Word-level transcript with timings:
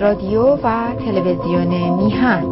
رادیو 0.00 0.42
و 0.42 0.94
تلویزیون 0.94 1.66
میهن. 1.96 2.44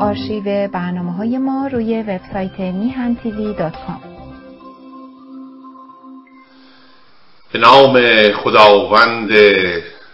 آرشیو 0.00 0.68
برنامه 0.68 1.12
های 1.12 1.38
ما 1.38 1.66
روی 1.66 2.02
وبسایت 2.02 2.60
میهن 2.60 3.16
تیوی 3.22 3.54
دات 3.54 3.72
کام. 3.86 4.00
به 7.52 7.58
نام 7.58 8.02
خداوند 8.32 9.30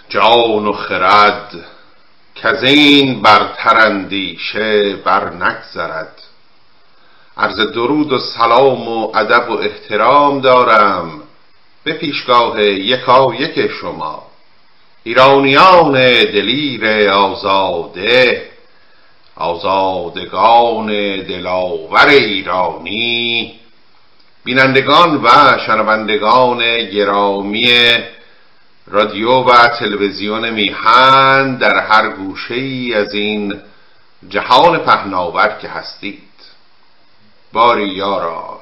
جان 0.08 0.66
و 0.66 0.72
خرد 0.72 1.50
که 2.34 2.58
این 2.62 3.22
برتر 3.22 3.86
اندیشه 3.86 4.96
بر 4.96 5.32
نگذرد 5.34 6.22
عرض 7.36 7.56
درود 7.56 8.12
و 8.12 8.18
سلام 8.18 8.88
و 8.88 9.16
ادب 9.16 9.50
و 9.50 9.58
احترام 9.58 10.40
دارم 10.40 11.22
به 11.84 11.92
پیشگاه 11.92 12.62
یکا 12.62 13.34
یک 13.34 13.70
شما. 13.80 14.25
ایرانیان 15.06 15.92
دلیر 16.22 17.08
آزاده 17.10 18.42
آزادگان 19.36 20.86
دلاور 21.22 22.08
ایرانی 22.08 23.54
بینندگان 24.44 25.16
و 25.22 25.28
شنوندگان 25.66 26.84
گرامی 26.84 27.68
رادیو 28.86 29.30
و 29.30 29.68
تلویزیون 29.68 30.50
میهن 30.50 31.56
در 31.56 31.78
هر 31.78 32.08
گوشه 32.08 32.54
ای 32.54 32.94
از 32.94 33.14
این 33.14 33.60
جهان 34.28 34.78
پهناور 34.78 35.58
که 35.62 35.68
هستید. 35.68 36.22
باری 37.52 37.88
یارا 37.88 38.60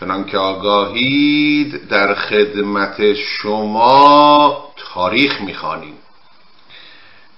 چنان 0.00 0.24
که 0.24 0.38
آگاهید 0.38 1.88
در 1.88 2.14
خدمت 2.14 3.14
شما 3.14 4.73
تاریخ 4.94 5.40
می‌خوانیم. 5.40 5.98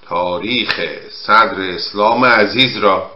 تاریخ 0.08 0.80
صدر 1.26 1.60
اسلام 1.60 2.24
عزیز 2.24 2.76
را 2.76 3.10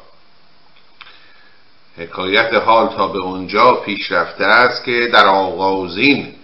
حکایت 1.98 2.54
حال 2.54 2.88
تا 2.96 3.06
به 3.06 3.18
اونجا 3.18 3.72
پیش 3.72 4.12
رفته 4.12 4.44
است 4.44 4.84
که 4.84 5.10
در 5.12 5.26
آغازین 5.26 6.34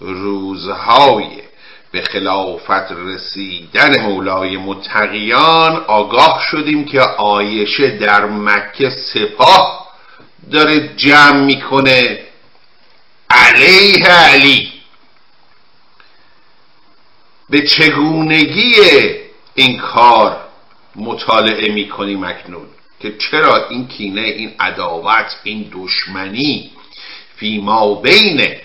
روزهای 0.00 1.42
به 1.90 2.02
خلافت 2.02 2.92
رسیدن 2.92 4.00
مولای 4.00 4.56
متقیان 4.56 5.84
آگاه 5.86 6.42
شدیم 6.50 6.84
که 6.84 7.00
آیشه 7.18 7.90
در 7.90 8.24
مکه 8.26 8.90
سپاه 8.90 9.92
داره 10.50 10.88
جمع 10.96 11.44
می‌کنه 11.44 12.18
علیه 13.30 14.06
علی. 14.06 14.71
به 17.52 17.60
چگونگی 17.60 18.74
این 19.54 19.78
کار 19.78 20.36
مطالعه 20.96 21.72
می‌کنیم 21.72 22.24
اکنون؟ 22.24 22.66
که 23.00 23.12
چرا 23.18 23.68
این 23.68 23.88
کینه 23.88 24.20
این 24.20 24.54
عداوت 24.60 25.36
این 25.42 25.70
دشمنی 25.72 26.70
فیما 27.36 27.94
بین 27.94 28.56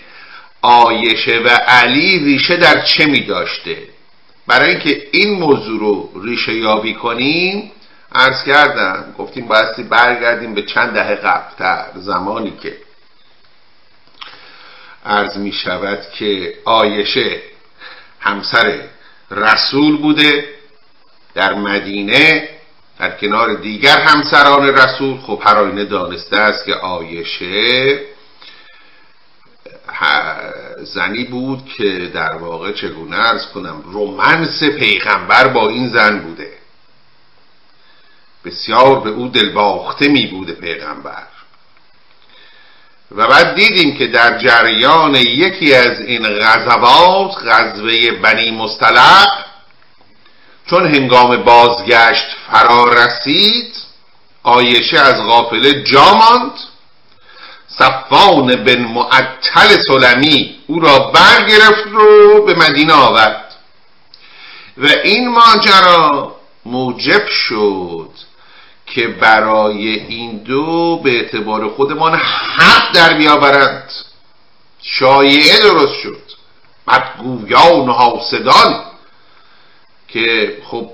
آیشه 0.62 1.38
و 1.44 1.48
علی 1.48 2.18
ریشه 2.18 2.56
در 2.56 2.84
چه 2.84 3.06
می 3.06 3.20
داشته 3.20 3.76
برای 4.46 4.70
اینکه 4.70 5.08
این 5.12 5.30
موضوع 5.30 5.80
رو 5.80 6.22
ریشه 6.22 6.54
یابی 6.54 6.94
کنیم 6.94 7.72
عرض 8.12 8.44
کردم 8.44 9.14
گفتیم 9.18 9.48
بایستی 9.48 9.82
برگردیم 9.82 10.54
به 10.54 10.62
چند 10.62 10.92
دهه 10.92 11.14
قبلتر 11.14 11.86
زمانی 11.94 12.52
که 12.62 12.76
عرض 15.06 15.36
می 15.36 15.52
شود 15.52 16.00
که 16.18 16.54
آیشه 16.64 17.40
همسر 18.20 18.82
رسول 19.30 19.96
بوده 19.96 20.48
در 21.34 21.54
مدینه 21.54 22.48
در 22.98 23.10
کنار 23.10 23.54
دیگر 23.54 24.00
همسران 24.00 24.66
رسول. 24.66 25.18
خب 25.18 25.42
هر 25.44 25.56
آینه 25.56 25.84
دانسته 25.84 26.36
است 26.36 26.64
که 26.64 26.74
آیشه 26.74 28.00
زنی 30.82 31.24
بود 31.24 31.64
که 31.76 32.10
در 32.14 32.34
واقع 32.34 32.72
چگونه 32.72 33.16
ارز 33.16 33.46
کنم 33.46 33.82
رومنس 33.86 34.62
پیغمبر 34.62 35.48
با 35.48 35.68
این 35.68 35.88
زن 35.88 36.18
بوده. 36.18 36.52
بسیار 38.44 39.00
به 39.00 39.10
او 39.10 39.28
دلباخته 39.28 40.08
می 40.08 40.26
بوده 40.26 40.52
پیغمبر. 40.52 41.26
و 43.10 43.26
بعد 43.26 43.54
دیدیم 43.54 43.96
که 43.96 44.06
در 44.06 44.38
جریان 44.38 45.14
یکی 45.14 45.74
از 45.74 46.00
این 46.00 46.22
غزوات 46.26 47.34
غزوه 47.46 48.10
بنی 48.10 48.50
مستلق 48.50 49.28
چون 50.70 50.94
هنگام 50.94 51.36
بازگشت 51.36 52.26
فرا 52.50 52.92
رسید 52.92 53.74
آیشه 54.42 54.98
از 54.98 55.22
غافله 55.22 55.82
جا 55.82 56.14
ماند. 56.14 56.52
صفوان 57.78 58.64
بن 58.64 58.78
معطل 58.78 59.82
سلمی 59.88 60.58
او 60.66 60.80
را 60.80 60.98
برگرفت 60.98 61.86
رو 61.90 62.44
به 62.44 62.54
مدینه 62.54 62.92
آورد. 62.92 63.54
و 64.78 64.86
این 65.04 65.28
ماجرا 65.28 66.36
موجب 66.66 67.26
شد 67.28 68.10
که 68.94 69.08
برای 69.08 69.88
این 69.88 70.38
دو 70.38 71.00
به 71.04 71.10
اعتبار 71.10 71.68
خودمان 71.68 72.14
حق 72.14 72.94
در 72.94 73.14
بیاورند. 73.14 73.90
شایعه 74.82 75.60
درست 75.62 75.94
شد. 76.02 76.22
بدگویان 76.88 77.88
و 77.88 77.92
حاسدان 77.92 78.84
که 80.08 80.56
خب 80.64 80.90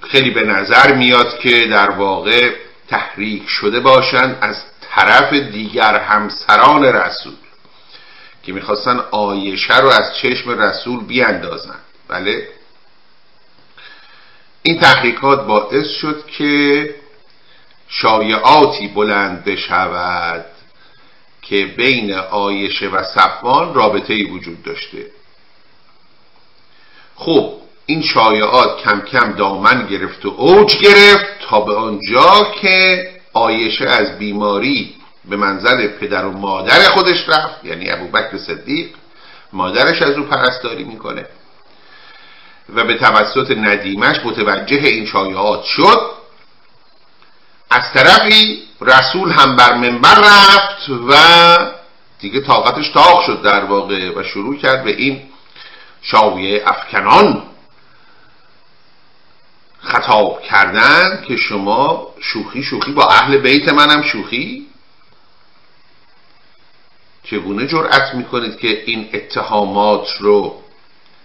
خیلی 0.00 0.30
به 0.30 0.42
نظر 0.42 0.94
میاد 0.94 1.38
که 1.38 1.66
در 1.66 1.90
واقع 1.90 2.54
تحریک 2.88 3.48
شده 3.48 3.80
باشند 3.80 4.38
از 4.40 4.56
طرف 4.80 5.32
دیگر 5.32 5.98
همسران 5.98 6.84
رسول 6.84 7.34
که 8.42 8.52
می‌خواستن 8.52 9.00
آیشه 9.10 9.78
رو 9.78 9.88
از 9.88 10.16
چشم 10.22 10.50
رسول 10.60 11.04
بیاندازن 11.04 11.78
بله؟ 12.08 12.48
این 14.62 14.80
تحریکات 14.80 15.46
باعث 15.46 15.86
شد 16.00 16.26
که 16.26 16.94
شایعاتی 17.88 18.88
بلند 18.88 19.44
بشود 19.44 20.44
که 21.42 21.66
بین 21.76 22.14
آیشه 22.14 22.88
و 22.88 23.02
صفوان 23.02 23.74
رابطه 23.74 24.14
ای 24.14 24.24
وجود 24.24 24.62
داشته. 24.62 25.06
خب 27.16 27.52
این 27.86 28.02
شایعات 28.02 28.82
کم 28.82 29.00
کم 29.00 29.32
دامن 29.32 29.86
گرفت 29.86 30.26
و 30.26 30.28
اوج 30.28 30.76
گرفت 30.76 31.26
تا 31.48 31.60
به 31.60 31.74
آنجا 31.74 32.52
که 32.60 33.10
آیشه 33.32 33.84
از 33.84 34.18
بیماری 34.18 34.94
به 35.24 35.36
منزل 35.36 35.86
پدر 35.86 36.24
و 36.24 36.32
مادر 36.32 36.88
خودش 36.88 37.28
رفت 37.28 37.64
یعنی 37.64 37.90
ابوبکر 37.90 38.38
صدیق. 38.38 38.88
مادرش 39.52 40.02
از 40.02 40.10
او 40.10 40.24
پرستاری 40.24 40.84
می‌کنه. 40.84 41.26
و 42.74 42.84
به 42.84 42.94
توسط 42.94 43.50
ندیمش 43.50 44.16
متوجه 44.24 44.76
این 44.76 45.06
شایعات 45.06 45.64
شد. 45.64 46.25
از 47.70 47.92
طرفی 47.94 48.62
رسول 48.80 49.32
هم 49.32 49.56
بر 49.56 49.74
منبر 49.74 50.18
رفت 50.18 50.88
و 51.08 51.14
دیگه 52.20 52.40
طاقتش 52.40 52.88
تاق 52.88 53.26
شد 53.26 53.42
در 53.42 53.64
واقع 53.64 54.10
و 54.16 54.22
شروع 54.22 54.56
کرد 54.56 54.84
به 54.84 54.90
این 54.90 55.22
شایعه 56.02 56.68
افکنان 56.68 57.42
خطاب 59.80 60.42
کردن 60.42 61.24
که 61.28 61.36
شما 61.36 62.08
شوخی 62.20 62.62
شوخی 62.62 62.92
با 62.92 63.08
اهل 63.08 63.38
بیت 63.38 63.68
منم 63.68 64.02
شوخی؟ 64.02 64.66
چگونه 67.22 67.66
جرأت 67.66 68.14
می‌کنید 68.14 68.58
که 68.58 68.82
این 68.86 69.08
اتهامات 69.12 70.08
رو 70.18 70.62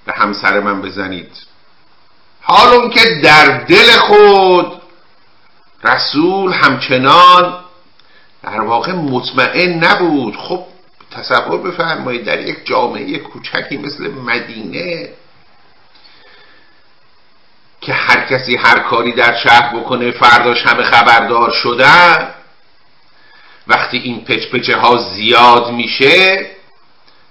به 0.06 0.14
همسر 0.14 0.60
من 0.60 0.82
بزنید؟ 0.82 1.32
حال 2.42 2.90
که 2.90 3.22
در 3.24 3.58
دل 3.58 3.92
خود 3.92 4.81
رسول 5.83 6.54
همچنان 6.54 7.63
در 8.44 8.62
واقع 8.62 8.92
مطمئن 8.92 9.83
نبود. 9.83 10.38
خب 10.38 10.66
تصور 11.12 11.62
بفرمایید 11.62 12.25
در 12.25 12.42
یک 12.42 12.66
جامعه 12.66 13.18
کوچکی 13.18 13.78
مثل 13.78 14.12
مدینه 14.12 15.10
که 17.81 17.94
هر 17.94 18.25
کسی 18.25 18.56
هر 18.56 18.80
کاری 18.80 19.12
در 19.12 19.38
شهر 19.44 19.75
بکنه 19.75 20.12
فرداش 20.12 20.66
همه 20.66 20.83
خبردار 20.83 21.51
شدن 21.51 22.34
وقتی 23.68 23.98
این 23.98 24.25
پچپچه 24.25 24.77
ها 24.77 24.98
زیاد 24.98 25.72
میشه 25.72 26.48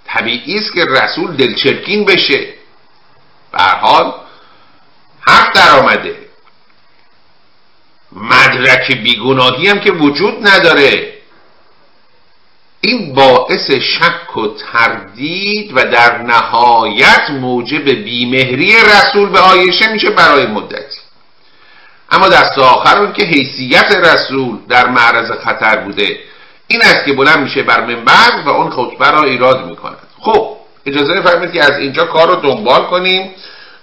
طبیعی 0.05 0.57
است 0.57 0.73
که 0.73 0.85
رسول 0.85 1.35
دلچرکین 1.35 2.05
بشه. 2.05 2.53
به 3.51 3.63
حال 3.63 4.13
حق 5.27 5.53
در 5.53 5.79
آمده 5.79 6.30
مدرک 8.15 8.91
بیگناهی 8.91 9.67
هم 9.67 9.79
که 9.79 9.91
وجود 9.91 10.47
نداره. 10.47 11.13
این 12.81 13.13
باعث 13.13 13.71
شک 13.71 14.37
و 14.37 14.47
تردید 14.47 15.71
و 15.77 15.83
در 15.83 16.17
نهایت 16.17 17.29
موجب 17.29 17.89
بیمهری 17.89 18.75
رسول 18.75 19.29
به 19.29 19.39
آیشه 19.39 19.91
میشه 19.91 20.09
برای 20.09 20.47
مدتی. 20.47 21.01
اما 22.11 22.27
دست 22.27 22.57
آخر 22.57 22.97
اون 22.97 23.13
که 23.13 23.23
حیثیت 23.23 23.91
رسول 23.95 24.57
در 24.69 24.87
معرض 24.87 25.31
خطر 25.31 25.77
بوده. 25.77 26.19
این 26.67 26.81
است 26.81 27.05
که 27.05 27.13
بلند 27.13 27.39
میشه 27.39 27.63
بر 27.63 27.85
منبر 27.85 28.41
و 28.45 28.49
اون 28.49 28.69
خطبه 28.69 29.11
را 29.11 29.23
ایراد 29.23 29.65
می‌کند. 29.65 29.97
خب 30.19 30.57
اجازه 30.85 31.21
فرمید 31.21 31.51
که 31.51 31.63
از 31.63 31.77
اینجا 31.77 32.05
کار 32.05 32.27
رو 32.27 32.35
دنبال 32.35 32.85
کنیم. 32.85 33.31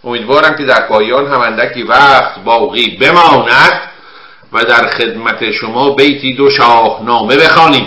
امیدوارم 0.04 0.56
که 0.56 0.64
در 0.64 0.80
پایان 0.80 1.26
هم 1.26 1.40
اندکی 1.40 1.82
وقت 1.82 2.38
باقی 2.44 2.96
بماند. 2.96 3.87
و 4.52 4.64
در 4.64 4.86
خدمت 4.86 5.50
شما 5.50 5.90
بیتی 5.90 6.34
دو 6.34 6.50
شاهنامه 6.50 7.36
بخوانیم. 7.36 7.86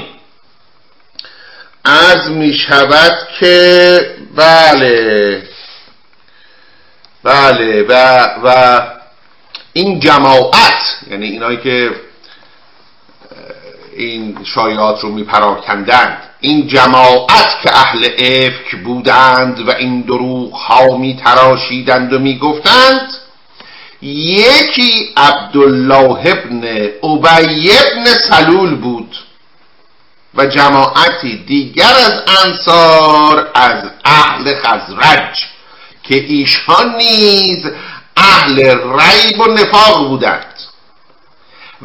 از 1.85 2.29
می 2.29 2.53
شود 2.53 3.17
که 3.39 4.15
بله. 4.35 5.43
بله 7.23 7.83
و 7.83 7.93
و 8.43 8.79
این 9.73 9.99
جماعت 9.99 10.97
یعنی 11.11 11.25
اینایی 11.25 11.57
که 11.57 11.91
این 13.95 14.37
شایعات 14.55 15.01
رو 15.01 15.09
میپراکندند 15.09 16.17
این 16.39 16.67
جماعت 16.67 17.61
که 17.63 17.77
اهل 17.77 18.09
افک 18.17 18.75
بودند 18.83 19.67
و 19.67 19.71
این 19.71 20.01
دروغ 20.01 20.53
ها 20.53 20.97
می 20.97 21.19
تراشیدند 21.25 22.13
و 22.13 22.19
می 22.19 22.37
گفتند 22.37 23.20
یکی 24.01 25.13
عبدالله 25.17 26.19
ابن 26.25 26.89
ابی 27.03 27.71
ابن 27.71 28.05
سلول 28.29 28.75
بود 28.75 29.15
و 30.35 30.45
جماعتی 30.45 31.43
دیگر 31.47 31.93
از 32.05 32.23
انصار 32.45 33.51
از 33.55 33.83
اهل 34.05 34.55
خزرج 34.55 35.37
که 36.03 36.15
ایشان 36.15 36.95
نیز 36.97 37.65
اهل 38.17 38.59
ریب 38.99 39.39
و 39.39 39.51
نفاق 39.51 40.07
بودند 40.07 40.45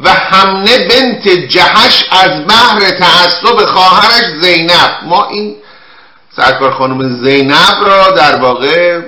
و 0.03 0.09
همنه 0.09 0.77
بنت 0.77 1.27
جهش 1.27 2.05
از 2.11 2.47
بحر 2.47 2.89
تعصب 2.89 3.65
خواهرش 3.65 4.23
زینب. 4.41 4.99
ما 5.03 5.27
این 5.27 5.55
سرکار 6.35 6.71
خانم 6.71 7.23
زینب 7.23 7.85
را 7.85 8.11
در 8.11 8.35
واقع 8.35 9.01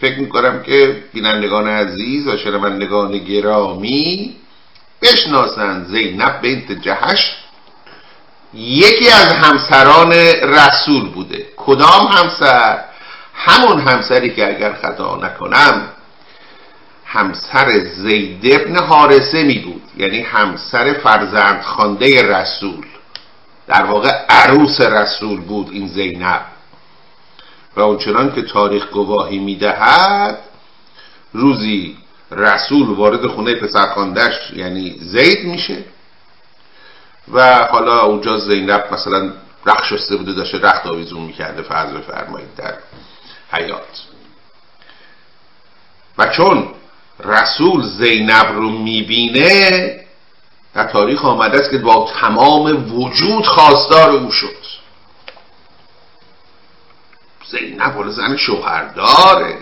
فکر 0.00 0.18
می‌کنم 0.18 0.62
که 0.62 1.04
بینندگان 1.12 1.68
عزیز 1.68 2.26
و 2.26 2.36
شنوندگان 2.36 3.18
گرامی 3.18 4.36
بشناسند 5.02 5.86
زینب 5.86 6.42
بنت 6.42 6.72
جهش. 6.72 7.36
یکی 8.54 9.08
از 9.10 9.32
همسران 9.32 10.12
رسول 10.42 11.08
بوده. 11.08 11.46
کدام 11.56 12.06
همسر؟ 12.06 12.84
همون 13.34 13.80
همسری 13.80 14.34
که 14.34 14.48
اگر 14.48 14.72
خطا 14.72 15.16
نکنم 15.16 15.88
همسر 17.04 17.78
زید 17.78 18.52
ابن 18.52 18.76
حارسه 18.76 19.42
می 19.42 19.58
بود. 19.58 19.82
یعنی 19.96 20.20
همسر 20.20 20.92
فرزند 20.92 21.62
خانده 21.62 22.22
رسول. 22.22 22.86
در 23.66 23.84
واقع 23.84 24.10
عروس 24.28 24.80
رسول 24.80 25.40
بود 25.40 25.68
این 25.72 25.88
زینب. 25.88 26.55
و 27.76 27.80
اونچنان 27.80 28.34
که 28.34 28.42
تاریخ 28.42 28.86
گواهی 28.86 29.38
می‌دهد 29.38 30.38
روزی 31.32 31.96
رسول 32.30 32.86
وارد 32.86 33.26
خونه 33.26 33.54
پسرخاندش 33.54 34.50
یعنی 34.56 34.98
زید 35.00 35.44
میشه. 35.44 35.84
و 37.32 37.64
حالا 37.70 38.00
اونجا 38.00 38.38
زینب 38.38 38.84
مثلا 38.92 39.32
رخ 39.66 39.84
شسته 39.84 40.16
بوده 40.16 40.32
داشته 40.32 40.58
رخت 40.58 40.86
آویزون 40.86 41.22
می‌کرده 41.22 41.62
فرض 41.62 41.92
بفرمایید 41.92 42.54
در 42.56 42.74
حیات. 43.52 44.02
و 46.18 46.26
چون 46.26 46.68
رسول 47.24 47.82
زینب 47.82 48.46
رو 48.52 48.70
می‌بینه 48.70 50.00
در 50.74 50.84
تاریخ 50.84 51.24
آمده 51.24 51.58
است 51.58 51.70
که 51.70 51.78
با 51.78 52.10
تمام 52.20 52.94
وجود 52.98 53.46
خواستار 53.46 54.10
او 54.10 54.32
شد. 54.32 54.65
حالا 57.90 58.10
زن 58.10 58.36
شوهرداره. 58.36 59.58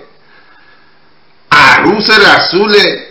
عروس 1.52 2.10
رسوله 2.10 3.06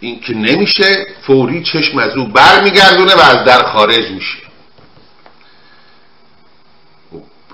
این 0.00 0.20
که 0.20 0.34
نمیشه 0.34 1.06
فوری 1.26 1.62
چشم 1.62 1.98
از 1.98 2.16
او 2.16 2.26
برمیگردونه 2.26 3.14
و 3.14 3.20
از 3.20 3.44
در 3.44 3.62
خارج 3.62 4.10
میشه. 4.10 4.38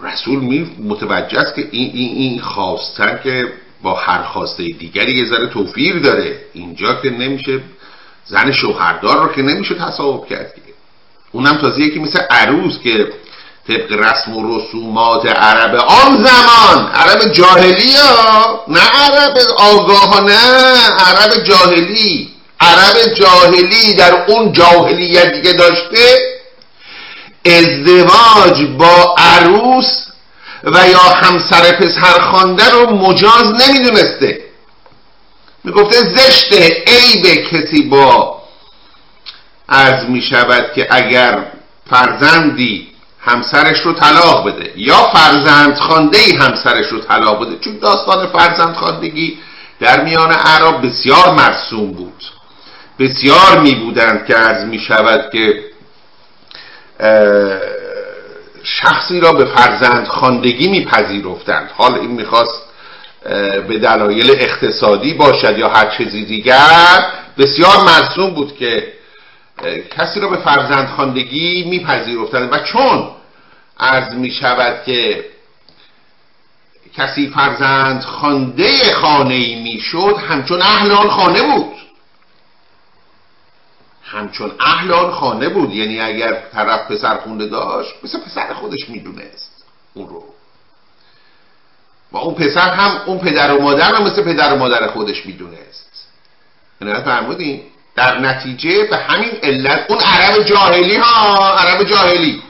رسول 0.03 0.41
می 0.41 0.77
متوجه 0.85 1.39
است 1.39 1.55
که 1.55 1.69
این, 1.71 1.91
این, 1.95 2.17
این 2.17 2.41
خواستن 2.41 3.21
که 3.25 3.53
با 3.83 3.95
هر 3.95 4.23
خواسته 4.23 4.63
دیگری 4.63 5.13
یه 5.13 5.25
ذره 5.25 5.47
توفیر 5.47 5.99
داره. 5.99 6.41
اینجا 6.53 6.95
که 6.95 7.11
نمیشه 7.11 7.61
زن 8.25 8.53
شوهردار 8.53 9.27
رو 9.29 9.33
که 9.33 9.43
نمیشه 9.43 9.75
تصاحب 9.75 10.27
کرد 10.27 10.55
اونم 11.33 11.57
تازه 11.57 11.81
یکی 11.81 11.99
مثل 11.99 12.19
عروس 12.31 12.79
که 12.79 13.13
طبق 13.69 13.93
رسم 13.93 14.37
و 14.37 14.59
رسومات 14.59 15.27
عرب 15.27 15.75
آن 15.75 16.25
زمان. 16.25 16.93
عرب 16.95 17.33
جاهلی 17.33 17.97
ها. 17.97 18.65
نه 18.69 18.81
عرب 18.81 19.39
آگاهانه 19.59 20.39
عرب 20.99 21.45
جاهلی. 21.45 22.31
عرب 22.61 23.15
جاهلی 23.15 23.95
در 23.95 24.25
اون 24.29 24.53
جاهلیت 24.53 25.33
دیگه 25.33 25.53
داشته 25.53 26.19
ازدواج 27.47 28.65
با 28.79 29.15
عروس 29.19 30.07
و 30.65 30.89
یا 30.89 30.99
همسر 30.99 31.77
پسر 31.77 32.21
خوانده 32.21 32.71
رو 32.71 32.91
مجاز 32.91 33.45
نمی‌دونسته. 33.45 34.41
می‌گفته 35.65 35.97
زشته 35.97 36.85
عیب 36.87 37.27
کسی 37.27 37.83
با. 37.83 38.43
از 39.69 40.05
می‌شود 40.09 40.73
که 40.75 40.87
اگر 40.91 41.39
فرزندی 41.91 42.94
همسرش 43.27 43.81
رو 43.81 43.93
طلاق 43.93 44.49
بده. 44.49 44.73
یا 44.77 44.97
فرزند 44.97 45.79
خانده 45.79 46.19
ای 46.19 46.37
همسرش 46.37 46.87
رو 46.87 47.01
طلاق 47.01 47.47
بده. 47.47 47.59
چون 47.59 47.79
داستان 47.79 48.27
فرزند 48.27 48.75
خواندگی 48.75 49.39
در 49.81 50.05
میان 50.05 50.33
عرب 50.33 50.87
بسیار 50.87 51.35
مرسوم 51.35 51.93
بود. 51.93 52.25
بسیار 52.99 53.61
می 53.61 53.75
بودند 53.75 54.27
که 54.27 54.39
از 54.39 54.67
می 54.67 54.79
شود 54.79 55.31
که 55.33 55.65
شخصی 58.63 59.21
را 59.21 59.33
به 59.33 59.45
فرزند 59.45 60.07
خاندگی 60.09 60.69
میپذیرفتند. 60.69 61.71
حال 61.77 61.95
این 61.95 62.11
می‌خواست 62.11 62.63
به 63.69 63.79
دلایل 63.79 64.31
اقتصادی 64.31 65.15
باشد 65.15 65.59
یا 65.59 65.69
هر 65.69 65.97
چیزی 65.97 66.25
دیگر. 66.25 67.13
بسیار 67.39 67.77
مرسوم 67.85 68.31
بود 68.31 68.57
که 68.57 68.93
کسی 69.91 70.21
را 70.21 70.29
به 70.29 70.37
فرزند 70.37 70.89
خاندگی 70.89 71.65
میپذیرفتند 71.65 72.53
و 72.53 72.59
چون 72.59 73.11
عرض 73.81 74.15
می 74.15 74.31
شود 74.31 74.85
که 74.85 75.25
کسی 76.97 77.31
فرزند 77.31 78.03
خانده 78.03 78.95
خانه 78.95 79.35
ای 79.35 79.63
می‌شد 79.63 80.17
همچون 80.29 80.63
اهل 80.63 80.93
آن 80.93 81.09
خانه 81.09 81.43
بود. 81.43 81.75
همچون 84.05 84.53
اهل 84.61 85.11
خانه 85.11 85.49
بود. 85.49 85.75
یعنی 85.75 86.01
اگر 86.01 86.43
طرف 86.53 86.91
پسر 86.91 87.17
خونده 87.17 87.47
داشت 87.47 87.95
مثل 88.03 88.21
پسر 88.21 88.55
خودش 88.55 88.89
می‌دونست 88.89 89.65
اون 89.95 90.09
رو. 90.09 90.25
و 92.13 92.17
اون 92.17 92.35
پسر 92.35 92.71
هم 92.71 93.01
اون 93.07 93.19
پدر 93.19 93.55
و 93.55 93.63
مادر 93.63 93.95
هم 93.95 94.03
مثل 94.03 94.23
پدر 94.23 94.55
و 94.55 94.59
مادر 94.59 94.87
خودش 94.87 95.27
می‌دونست. 95.27 96.09
یعنی 96.81 96.95
فرمودین 96.95 97.63
در 97.97 98.19
نتیجه 98.19 98.85
به 98.85 98.97
همین 98.97 99.31
علت 99.43 99.87
اون 99.89 100.01
عرب 100.01 100.43
جاهلی 100.43 100.97
ها 100.97 101.55
عرب 101.59 101.83
جاهلی. 101.83 102.43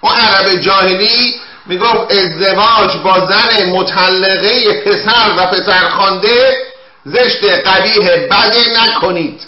اون 0.00 0.12
عرب 0.12 0.60
جاهلی 0.60 1.34
می‌گفت 1.66 2.12
ازدواج 2.12 2.96
با 2.96 3.26
زن 3.26 3.70
مطلقه 3.70 4.82
پسر 4.82 5.32
و 5.38 5.46
پسر 5.46 5.88
خانده 5.88 6.56
زشت 7.04 7.44
قبیه 7.44 8.28
بده 8.30 8.82
نکنید. 8.82 9.40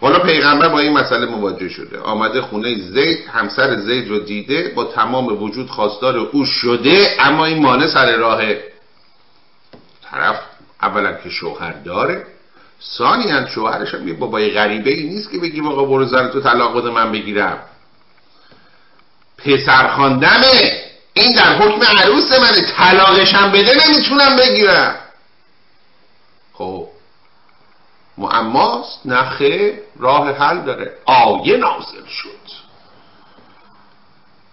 حالا 0.00 0.18
پیغمبر 0.18 0.68
با 0.68 0.78
این 0.78 0.92
مسئله 0.92 1.26
مواجه 1.26 1.68
شده. 1.68 2.00
آمده 2.00 2.42
خونه 2.42 2.74
زید 2.74 3.18
همسر 3.32 3.76
زید 3.76 4.08
رو 4.08 4.18
دیده 4.18 4.72
با 4.76 4.84
تمام 4.84 5.42
وجود 5.42 5.70
خواستار 5.70 6.18
او 6.18 6.44
شده 6.44 7.16
اما 7.20 7.46
این 7.46 7.62
مانع 7.62 7.86
سر 7.86 8.16
راه 8.16 8.42
طرف 10.10 10.40
اولا 10.82 11.12
که 11.12 11.30
شوهر 11.30 11.72
داره 11.72 12.26
ثانیا 12.82 13.46
شوهرش 13.46 13.94
هم 13.94 14.08
یه 14.08 14.14
بابای 14.14 14.50
غریبه 14.50 14.90
ای 14.90 15.02
نیست 15.02 15.30
که 15.30 15.38
بگی 15.38 15.60
واقعا 15.60 15.84
برو 15.84 16.04
زن 16.04 16.28
تو 16.28 16.40
طلاق 16.40 16.78
بده 16.78 16.90
من 16.90 17.12
بگیرم. 17.12 17.58
پسر 19.38 19.88
خواندمه 19.88 20.82
این 21.14 21.36
در 21.36 21.56
حکم 21.56 21.82
عروس 21.98 22.32
منه. 22.32 22.72
طلاقشم 22.76 23.52
بده 23.52 23.72
نمی‌تونم 23.86 24.36
بگیرم. 24.36 24.94
خب. 26.52 26.88
معماست 28.18 29.00
نخه 29.04 29.82
راه 29.98 30.32
حل 30.32 30.60
داره. 30.60 30.92
آیه 31.04 31.56
نازل 31.56 32.06
شد. 32.06 32.70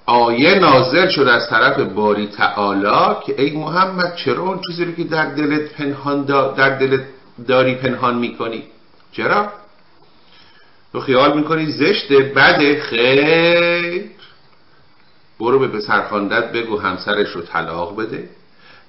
آیه 0.05 0.55
نازل 0.55 1.09
شد 1.09 1.27
از 1.27 1.49
طرف 1.49 1.79
باری 1.79 2.27
تعالی 2.27 3.15
که 3.25 3.41
ای 3.41 3.51
محمد 3.51 4.15
چرا 4.15 4.43
اون 4.43 4.61
چیزی 4.67 4.85
رو 4.85 4.91
که 4.91 5.03
در 5.03 5.25
دلت 5.25 5.73
پنهان 5.73 6.23
در 6.53 6.69
دلت 6.69 7.05
داری 7.47 7.75
پنهان 7.75 8.17
می‌کنی. 8.17 8.63
چرا؟ 9.11 9.51
تو 10.91 10.99
خیال 11.01 11.37
می‌کنی 11.37 11.65
زشته 11.71 12.19
بده 12.19 12.81
خیر. 12.81 14.03
برو 15.39 15.59
به 15.59 15.67
پسر 15.67 16.01
بگو 16.41 16.79
همسرش 16.79 17.29
رو 17.29 17.41
طلاق 17.41 18.01
بده 18.01 18.29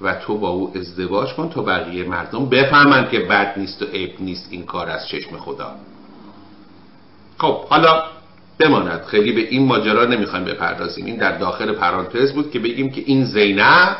و 0.00 0.14
تو 0.14 0.38
با 0.38 0.48
او 0.48 0.72
ازدواج 0.76 1.34
کن 1.34 1.50
تا 1.50 1.62
بقیه 1.62 2.04
مردم 2.04 2.48
بفهمن 2.48 3.10
که 3.10 3.18
بد 3.18 3.54
نیست 3.56 3.82
و 3.82 3.84
عیب 3.84 4.14
نیست 4.20 4.48
این 4.50 4.66
کار 4.66 4.90
از 4.90 5.08
چشم 5.08 5.38
خدا. 5.38 5.74
خب 7.38 7.64
حالا 7.64 8.04
بماند. 8.58 9.04
خیلی 9.04 9.32
به 9.32 9.40
این 9.40 9.66
ماجرا 9.66 10.04
نمی‌خوایم 10.04 10.44
بپردازیم. 10.44 11.06
این 11.06 11.16
در 11.16 11.38
داخل 11.38 11.72
پرانتز 11.72 12.32
بود 12.32 12.50
که 12.50 12.58
بگیم 12.58 12.90
که 12.90 13.02
این 13.06 13.24
زینب 13.24 13.96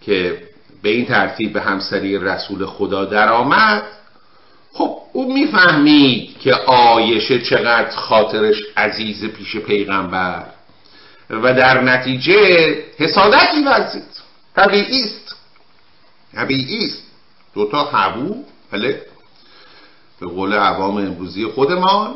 که 0.00 0.42
به 0.82 0.88
این 0.88 1.06
ترتیب 1.06 1.52
به 1.52 1.60
همسری 1.60 2.18
رسول 2.18 2.66
خدا 2.66 3.04
درآمد. 3.04 3.82
خب 4.72 4.96
او 5.12 5.34
می‌فهمید 5.34 6.38
که 6.38 6.54
آیشه 6.66 7.38
چقدر 7.42 7.96
خاطرش 7.96 8.56
عزیز 8.76 9.24
پیش 9.24 9.56
پیغمبر 9.56 10.46
و 11.30 11.54
در 11.54 11.80
نتیجه 11.80 12.34
حسادتی 12.98 13.64
ورزید. 13.66 14.20
طبیعی 14.56 15.04
است. 15.04 15.36
طبیعی 16.34 16.86
است. 16.86 17.02
دوتا 17.54 17.84
حبو 17.84 18.44
بله. 18.70 19.02
به 20.20 20.26
قول 20.26 20.52
عوام 20.52 20.96
امروزی 20.96 21.46
خودمان 21.46 22.14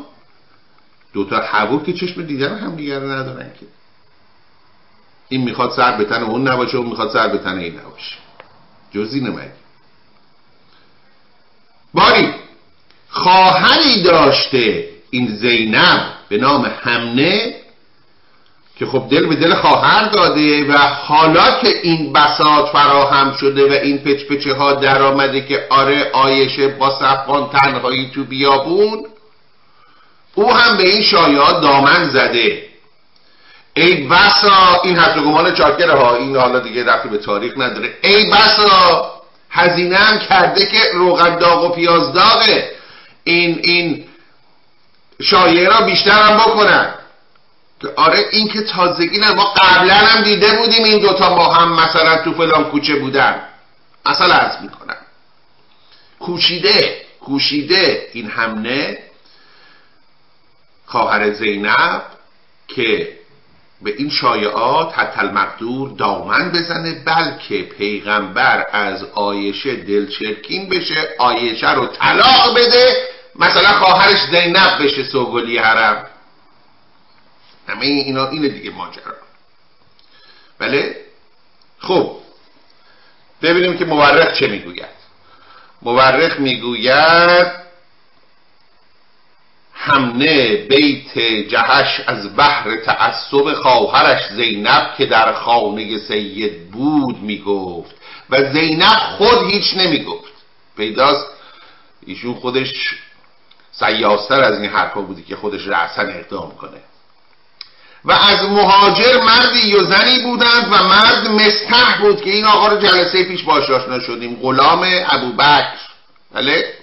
دوتا 1.13 1.41
حبو 1.41 1.83
که 1.83 1.93
چشم 1.93 2.21
دیدن 2.21 2.57
هم 2.57 2.75
دیگر 2.75 2.99
ندارن 2.99 3.51
که. 3.59 3.65
این 5.29 5.43
می‌خواد 5.43 5.71
سر 5.71 5.97
به 5.97 6.05
تن 6.05 6.23
اون 6.23 6.47
نباشه 6.47 6.77
اون 6.77 6.87
می‌خواد 6.87 7.13
سر 7.13 7.27
به 7.27 7.37
تن 7.37 7.57
این 7.57 7.79
نباشه. 7.79 8.24
جزی 8.95 9.19
نمگی 9.19 9.49
باری 11.93 12.33
خواهری 13.09 14.03
داشته 14.03 14.89
این 15.09 15.27
زینب 15.27 16.01
به 16.29 16.37
نام 16.37 16.71
همنه 16.83 17.55
که 18.79 18.85
خب 18.85 19.07
دل 19.11 19.25
به 19.25 19.35
دل 19.35 19.53
خواهر 19.53 20.09
داده 20.09 20.67
و 20.73 20.77
حالا 20.77 21.59
که 21.59 21.67
این 21.83 22.13
بساط 22.13 22.69
فراهم 22.71 23.37
شده 23.37 23.69
و 23.69 23.71
این 23.71 23.97
پچ 23.97 24.25
پچه 24.25 24.53
ها 24.53 24.73
در 24.73 25.01
آمده 25.01 25.41
که 25.41 25.67
آره 25.69 26.11
آیشه 26.13 26.67
با 26.67 26.99
صفان 26.99 27.49
تنهایی 27.49 28.11
تو 28.15 28.23
بیابون 28.23 29.05
او 30.35 30.53
هم 30.53 30.77
به 30.77 30.83
این 30.83 31.01
شایعات 31.01 31.61
دامن 31.61 32.09
زده. 32.09 32.74
ای 33.77 34.07
بسا 34.07 34.81
این 34.83 34.99
حس 34.99 35.17
گمان 35.17 35.53
چاکره 35.53 35.93
ها 35.93 36.15
این 36.15 36.37
حالا 36.37 36.59
دیگه 36.59 36.83
رفتی 36.83 37.09
به 37.09 37.17
تاریخ 37.17 37.53
نداره. 37.57 37.97
ای 38.01 38.31
بسا 38.31 39.11
هزینه 39.49 39.95
هم 39.95 40.19
کرده 40.19 40.65
که 40.65 40.79
روغن 40.93 41.37
داغ 41.37 41.63
و 41.63 41.75
پیاز 41.75 42.13
داغه. 42.13 42.71
این 43.23 43.59
این 43.63 44.07
شایعه 45.21 45.69
را 45.69 45.81
بیشتر 45.81 46.21
هم 46.21 46.37
بکنن. 46.37 46.93
آره 47.95 48.25
این 48.31 48.47
که 48.47 48.61
تازگی 48.61 49.17
نه 49.17 49.33
ما 49.33 49.43
قبلا 49.43 49.93
هم 49.93 50.23
دیده 50.23 50.57
بودیم 50.57 50.83
این 50.83 50.99
دوتا 50.99 51.35
با 51.35 51.53
هم 51.53 51.73
مثلا 51.73 52.23
تو 52.23 52.33
فلان 52.33 52.63
کوچه 52.63 52.95
بودن. 52.95 53.41
اصلا 54.05 54.35
عرض 54.35 54.61
می‌کنم. 54.61 54.97
کوشیده 56.19 57.01
کوشیده 57.21 58.07
این 58.13 58.29
همنه 58.29 58.97
خواهر 60.85 61.33
زینب 61.33 62.01
که 62.67 63.15
به 63.81 63.93
این 63.97 64.09
شایعات 64.09 64.99
حتی 64.99 65.19
المقدور 65.19 65.89
دامن 65.97 66.51
بزنه 66.51 67.03
بلکه 67.05 67.61
پیغمبر 67.61 68.65
از 68.71 69.03
آیشه 69.03 69.75
دلچرکین 69.75 70.69
بشه 70.69 71.09
آیشه 71.19 71.73
رو 71.73 71.87
طلاق 71.87 72.57
بده 72.57 73.07
مثلا 73.35 73.73
خواهرش 73.73 74.19
زینب 74.31 74.83
بشه 74.83 75.03
سوگلی 75.03 75.57
حرم. 75.57 76.07
همه 77.67 77.85
اینا 77.85 78.27
اینه 78.27 78.47
دیگه 78.47 78.71
ماجرا. 78.71 79.13
بله؟ 80.59 80.95
خب 81.79 82.17
ببینیم 83.41 83.77
که 83.77 83.85
مورخ 83.85 84.39
چه 84.39 84.47
می‌گوید. 84.47 84.95
مورخ 85.81 86.39
می‌گوید 86.39 87.64
همنه 89.85 90.55
بیت 90.55 91.17
جهش 91.49 92.01
از 92.07 92.35
بحر 92.35 92.75
تعصب 92.75 93.53
خواهرش 93.53 94.21
زینب 94.35 94.93
که 94.97 95.05
در 95.05 95.33
خانه 95.33 95.97
سید 95.97 96.71
بود 96.71 97.21
می‌گفت. 97.21 97.95
و 98.29 98.53
زینب 98.53 98.99
خود 99.17 99.51
هیچ 99.51 99.77
نمی‌گفت. 99.77 100.33
پیداست 100.77 101.25
ایشون 102.05 102.33
خودش 102.33 102.95
سیاستر 103.71 104.43
از 104.43 104.59
این 104.59 104.69
حرفا 104.69 105.01
بودی 105.01 105.23
که 105.23 105.35
خودش 105.35 105.67
رأسن 105.67 106.09
اقدام 106.09 106.51
کنه. 106.51 106.81
و 108.05 108.11
از 108.11 108.43
مهاجر 108.43 109.21
مردی 109.21 109.75
و 109.75 109.83
زنی 109.83 110.19
بودند 110.23 110.67
و 110.71 110.83
مرد 110.83 111.27
مستح 111.27 112.01
بود 112.01 112.21
که 112.21 112.29
این 112.29 112.45
آقا 112.45 112.67
رو 112.67 112.77
جلسه 112.77 113.23
پیش 113.23 113.43
باش 113.43 113.69
آشنا 113.69 113.99
شدیم. 113.99 114.39
غلام 114.41 114.87
ابوبکر. 115.07 115.79
بله؟ 116.33 116.73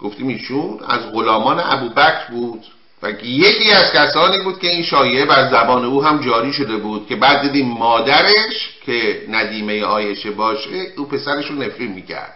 گفتیم 0.00 0.28
ایشون 0.28 0.80
از 0.88 1.12
غلامان 1.12 1.60
ابوبکر 1.60 2.30
بود 2.30 2.64
و 3.02 3.10
یکی 3.10 3.72
از 3.72 3.92
کسانی 3.92 4.42
بود 4.44 4.58
که 4.58 4.68
این 4.68 4.82
شایعه 4.82 5.24
بر 5.24 5.50
زبان 5.50 5.84
او 5.84 6.04
هم 6.04 6.20
جاری 6.20 6.52
شده 6.52 6.76
بود 6.76 7.06
که 7.06 7.16
بعد 7.16 7.42
دیدیم 7.42 7.68
مادرش 7.68 8.78
که 8.86 9.26
ندیمه 9.30 9.84
آیشه 9.84 10.30
باشه 10.30 10.92
او 10.96 11.06
پسرش 11.06 11.46
رو 11.46 11.54
نفرین 11.54 11.92
می‌کرد. 11.92 12.34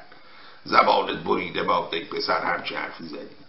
زبانت 0.64 1.18
بریده 1.24 1.62
باده 1.62 2.04
پسر 2.04 2.44
همچه 2.44 2.76
حرفی 2.76 3.04
زدی. 3.04 3.42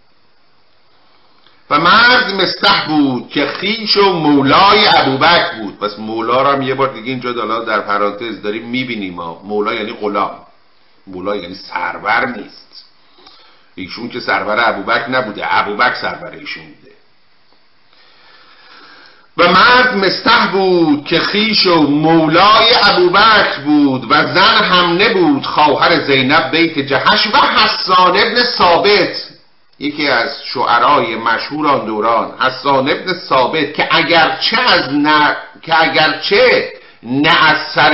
و 1.70 1.80
مرد 1.80 2.34
مستح 2.42 2.88
بود 2.88 3.30
که 3.30 3.46
خیش 3.46 3.98
و 3.98 4.14
مولای 4.14 4.88
ابوبکر 4.88 5.56
بود. 5.62 5.80
پس 5.80 6.00
مولا 6.00 6.42
رو 6.42 6.48
هم 6.48 6.62
یه 6.62 6.76
بار 6.76 6.94
دیگه 6.94 7.12
اینجا 7.12 7.32
دالا 7.32 7.64
در 7.64 7.80
پرانتز 7.80 8.42
داریم 8.42 8.70
می‌بینیم 8.70 9.14
مولا 9.44 9.74
یعنی 9.74 9.94
غلام. 9.94 10.38
مولا 11.08 11.36
یعنی 11.36 11.56
سرور 11.56 12.26
نیست. 12.26 12.73
ایشون 13.76 14.10
که 14.10 14.20
سرور 14.20 14.70
ابوبکر 14.70 15.10
نبوده 15.10 15.58
ابوبکر 15.58 15.96
سرور 15.96 16.32
ایشون 16.32 16.64
بوده. 16.64 16.94
و 19.38 19.52
مرد 19.52 19.98
مستح 19.98 20.48
بود 20.52 21.06
که 21.06 21.20
خیش 21.20 21.68
و 21.68 21.82
مولای 21.82 22.74
ابوبکر 22.84 23.60
بود 23.66 24.12
و 24.12 24.34
زن 24.34 24.64
همنه 24.64 25.14
بود 25.14 25.46
خواهر 25.46 26.00
زینب 26.00 26.52
بیت 26.52 26.80
جهش 26.80 27.28
و 27.28 27.38
حسان 27.38 28.18
ابن 28.18 28.44
ثابت. 28.44 29.34
یکی 29.80 30.08
از 30.08 30.30
شعرای 30.54 31.16
مشهور 31.16 31.68
آن 31.68 31.86
دوران 31.86 32.34
حسان 32.40 32.90
ابن 32.90 33.14
ثابت 33.14 33.74
که 33.74 33.88
اگرچه 33.92 34.58
از 34.60 34.94
نه 34.94 35.38
که 35.62 35.82
اگرچه 35.82 36.74
نه 37.04 37.50
از 37.50 37.58
سر 37.76 37.92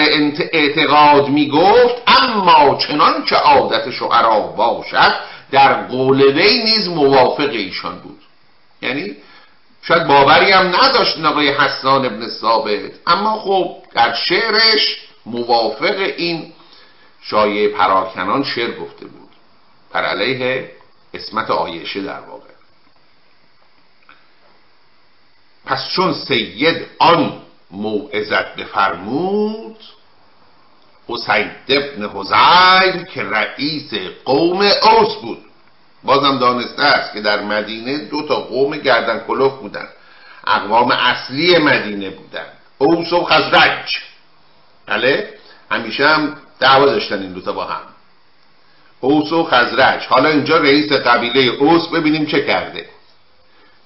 اعتقاد 0.53 1.27
می 1.27 1.49
گفت 1.49 1.95
اما 2.07 2.75
چنان 2.75 3.25
که 3.25 3.35
عادت 3.35 3.91
شعرا 3.91 4.39
باشد 4.39 5.13
در 5.51 5.87
قول 5.87 6.21
وی 6.21 6.63
نیز 6.63 6.87
موافق 6.87 7.49
ایشان 7.49 7.99
بود. 7.99 8.21
یعنی 8.81 9.15
شاید 9.81 10.07
باوری 10.07 10.51
هم 10.51 10.67
نداشت 10.67 11.25
آقای 11.25 11.49
حسان 11.49 12.05
ابن 12.05 12.29
ثابت 12.29 12.91
اما 13.07 13.39
خب 13.39 13.75
در 13.93 14.13
شعرش 14.13 14.97
موافق 15.25 16.13
این 16.17 16.53
شایع 17.21 17.77
پراکنان 17.77 18.43
شعر 18.43 18.71
گفته 18.71 19.05
بود. 19.05 19.29
بر 19.93 20.05
علیه 20.05 20.71
اسمت 21.13 21.51
آیشه 21.51 22.01
در 22.01 22.19
واقع. 22.19 22.49
پس 25.65 25.89
چون 25.89 26.13
سید 26.13 26.85
آن 26.99 27.41
موعظت 27.71 28.55
بفرمود 28.55 29.77
حسین 31.09 31.51
ابن 31.69 32.09
حزیر 32.13 33.03
که 33.03 33.23
رئیس 33.23 33.93
قوم 34.25 34.61
اوس 34.61 35.15
بود. 35.21 35.37
بازم 36.03 36.39
دانسته 36.39 36.83
است 36.83 37.13
که 37.13 37.21
در 37.21 37.41
مدینه 37.41 37.97
دو 37.97 38.27
تا 38.27 38.35
قوم 38.35 38.77
گردن 38.77 39.19
کلوف 39.27 39.53
بودن 39.53 39.87
اقوام 40.47 40.91
اصلی 40.91 41.57
مدینه 41.57 42.09
بودن 42.09 42.45
اوس 42.77 43.13
و 43.13 43.23
خزرج. 43.23 43.99
بله؟ 44.85 45.33
همیشه 45.71 46.07
هم 46.07 46.37
دعوا 46.59 46.85
داشتن 46.85 47.21
این 47.21 47.33
دوتا 47.33 47.51
با 47.51 47.65
هم. 47.65 47.81
اوس 48.99 49.31
و 49.31 49.43
خزرج. 49.43 50.05
حالا 50.05 50.29
اینجا 50.29 50.57
رئیس 50.57 50.91
قبیله 50.91 51.41
اوس 51.41 51.87
ببینیم 51.87 52.25
چه 52.25 52.45
کرده. 52.45 52.85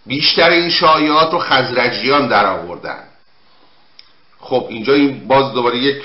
بیشتر 0.06 0.50
این 0.50 0.70
شایعات 0.70 1.32
رو 1.32 1.40
خزرجیان 1.40 2.28
در 2.28 2.46
آوردن 2.46 3.04
خب 4.40 4.66
اینجا 4.70 4.94
این 4.94 5.28
باز 5.28 5.54
دوباره 5.54 5.78
یک 5.78 6.04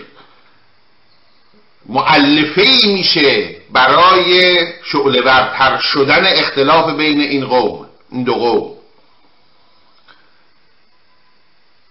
معلفه 1.88 2.62
ای 2.62 2.92
میشه 2.92 3.57
برای 3.73 4.59
شعله 4.85 5.23
ورتر 5.23 5.78
شدن 5.78 6.26
اختلاف 6.26 6.90
بین 6.90 7.21
این 7.21 7.47
قوم 7.47 7.87
این 8.12 8.23
دو 8.23 8.35
قوم. 8.35 8.78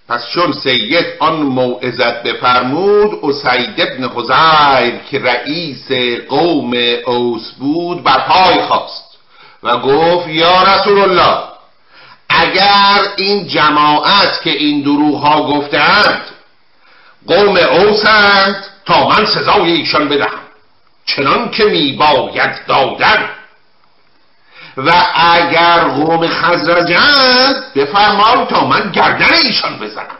پس 0.10 0.30
چون 0.34 0.54
سید 0.54 1.06
آن 1.20 1.36
موعظت 1.36 2.24
بفرمود 2.24 3.20
اسید 3.24 3.82
ابن 3.82 4.08
خزیر 4.08 5.00
که 5.12 5.20
رئیس 5.20 5.92
قوم 6.30 6.74
اوس 7.06 7.52
بود 7.52 8.04
بر 8.04 8.20
پای 8.20 8.62
خواست 8.62 9.18
و 9.64 9.78
گفت 9.78 10.28
یا 10.28 10.64
رسول 10.64 11.00
الله 11.00 11.38
اگر 12.30 13.02
این 13.16 13.48
جماعت 13.48 14.42
که 14.44 14.50
این 14.50 14.82
دروغ 14.82 15.22
ها 15.22 15.44
گفتند 15.44 16.22
قوم 17.28 17.58
اوسند 17.58 18.66
تا 18.88 19.08
من 19.08 19.26
سزای 19.26 19.72
ایشان 19.72 20.10
بدهم 20.10 20.40
چنان 21.06 21.52
که 21.52 21.64
می 21.64 21.94
باید 21.94 22.66
دادن. 22.68 23.30
و 24.78 24.92
اگر 25.16 25.80
قوم 25.80 26.28
خزرجند 26.28 27.74
بفرمان 27.76 28.46
تا 28.46 28.66
من 28.66 28.92
گردن 28.92 29.34
ایشان 29.34 29.80
بزنم. 29.80 30.18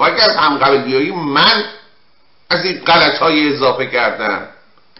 اگر 0.00 0.24
از 0.24 0.36
همقبلیایی 0.36 1.12
من 1.12 1.64
از 2.50 2.64
این 2.64 2.84
غلط 2.86 3.18
های 3.18 3.54
اضافه 3.54 3.86
کردن 3.86 4.48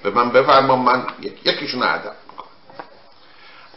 به 0.02 0.10
من 0.10 0.30
بفرمان 0.30 0.78
من 0.78 1.06
یکیشون 1.44 1.82
ادب 1.82 2.12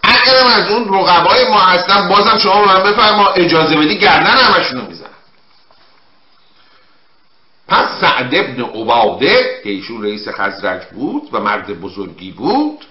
اگرم 0.04 0.48
از 0.48 0.72
اون 0.72 0.94
رقبای 0.94 1.50
ما 1.50 1.60
هستن 1.60 2.08
بازم 2.10 2.38
شما 2.38 2.62
به 2.62 2.68
من 2.68 2.92
بفرما 2.92 3.28
اجازه 3.30 3.76
بدی 3.76 3.98
گردن 3.98 4.38
همشونو 4.38 4.82
می‌زنم. 4.88 5.09
پس 7.70 8.02
سعد 8.02 8.36
ابن 8.36 8.62
عباده 8.62 9.60
که 9.64 9.70
ایشون 9.70 10.04
رئیس 10.04 10.28
خزرج 10.28 10.82
بود 10.86 11.30
و 11.32 11.40
مرد 11.40 11.82
بزرگی 11.82 12.32
بود 12.32 12.86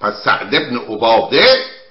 پس 0.00 0.14
سعد 0.24 0.54
ابن 0.54 0.76
عباده 0.76 1.44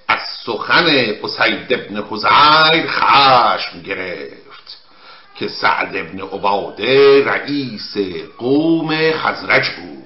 از 0.07 0.19
سخن 0.45 0.85
اسید 1.23 1.73
ابن 1.73 2.01
خزیر 2.01 2.87
خشم 2.87 3.81
گرفت 3.85 4.77
که 5.35 5.47
سعد 5.47 5.95
ابن 5.95 6.21
عباده 6.21 7.25
رئیس 7.25 7.97
قوم 8.37 9.11
خزرج 9.11 9.69
بود. 9.69 10.03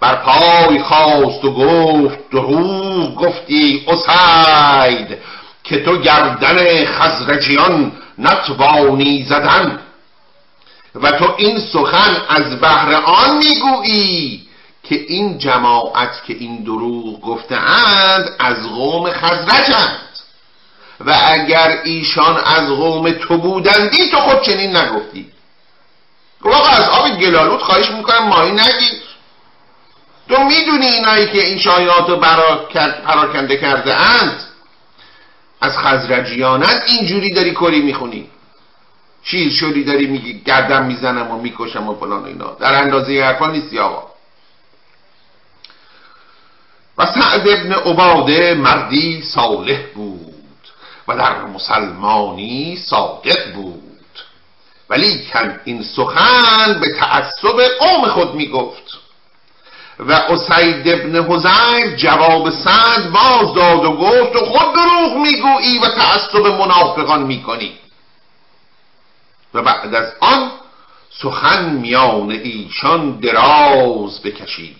بر 0.00 0.14
پای 0.14 0.78
خواست 0.78 1.44
و 1.44 1.54
گفت 1.54 2.18
دروغ 2.30 3.14
گفتی 3.14 3.86
اسید 3.88 5.18
که 5.64 5.84
تو 5.84 5.96
گردن 5.96 6.84
خزرجیان 6.84 7.92
نتوانی 8.18 9.22
زدن. 9.28 9.80
و 10.94 11.12
تو 11.12 11.34
این 11.38 11.60
سخن 11.60 12.16
از 12.28 12.60
بهر 12.60 12.94
آن 12.94 13.38
می‌گویی 13.38 14.48
که 14.82 14.94
این 14.94 15.38
جماعت 15.38 16.24
که 16.26 16.32
این 16.32 16.64
دروغ 16.64 17.20
گفتهاند 17.20 18.30
از 18.38 18.68
قوم 18.68 19.10
خزرجند 19.10 19.98
و 21.00 21.18
اگر 21.26 21.80
ایشان 21.84 22.36
از 22.36 22.68
قوم 22.68 23.10
تو 23.10 23.38
بودندی 23.38 24.10
تو 24.10 24.16
خود 24.16 24.42
چنین 24.42 24.76
نگفتی. 24.76 25.26
آقا 26.44 26.68
از 26.68 26.88
آب 26.88 27.20
گلالود 27.20 27.60
خواهش 27.60 27.90
می‌کنم 27.90 28.28
ماهی 28.28 28.52
نگیر. 28.52 29.02
تو 30.28 30.44
می‌دونی 30.44 30.86
اینایی 30.86 31.26
که 31.26 31.46
این 31.46 31.58
شایعات 31.58 32.08
رو 32.08 32.16
پراکنده 33.04 33.56
کرده 33.56 33.94
اند؟ 33.94 34.40
از 35.60 35.78
خزرجیانند 35.78 36.82
اینجوری 36.86 37.34
داری 37.34 37.54
کری 37.54 37.80
می‌خونی. 37.80 38.28
چیز 39.24 39.54
شدی 39.54 39.84
داری 39.84 40.06
میگی 40.06 40.42
گردم 40.46 40.84
می‌زنم 40.84 41.30
و 41.30 41.40
می‌کشم 41.40 41.88
و 41.88 41.94
فلان 41.94 42.24
اینا. 42.24 42.56
در 42.60 42.74
اندازه 42.82 43.22
حرفا 43.24 43.46
نیستی 43.46 43.78
آقا. 43.78 44.12
و 46.98 47.06
سعد 47.06 47.48
ابن 47.48 47.72
عباده 47.72 48.54
مردی 48.54 49.22
صالح 49.22 49.78
بود 49.94 50.34
و 51.08 51.16
در 51.16 51.42
مسلمانی 51.44 52.76
صادق 52.76 53.52
بود. 53.54 53.82
ولی 54.90 55.26
کن 55.32 55.60
این 55.64 55.82
سخن 55.82 56.80
به 56.80 56.94
تعصب 56.98 57.60
قوم 57.80 58.08
خود 58.08 58.34
می‌گفت. 58.34 58.98
و 59.98 60.12
اسید 60.12 60.88
ابن 60.88 61.24
حزیر 61.24 61.96
جواب 61.96 62.50
سعد 62.50 63.10
باز 63.12 63.54
داد 63.54 63.84
و 63.84 63.92
گفت 63.92 64.36
و 64.36 64.44
خود 64.44 64.74
دروغ 64.74 65.16
می‌گویی 65.16 65.78
و 65.78 65.88
تعصب 65.88 66.46
منافقان 66.46 67.22
می‌کنی. 67.22 67.72
و 69.54 69.62
بعد 69.62 69.94
از 69.94 70.12
آن 70.20 70.50
سخن 71.22 71.70
میان 71.70 72.30
ایشان 72.30 73.20
دراز 73.20 74.22
بکشید. 74.22 74.76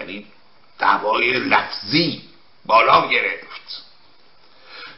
یعنی 0.00 0.26
دعوای 0.78 1.32
لفظی 1.32 2.22
بالا 2.66 3.08
گرفت. 3.08 3.82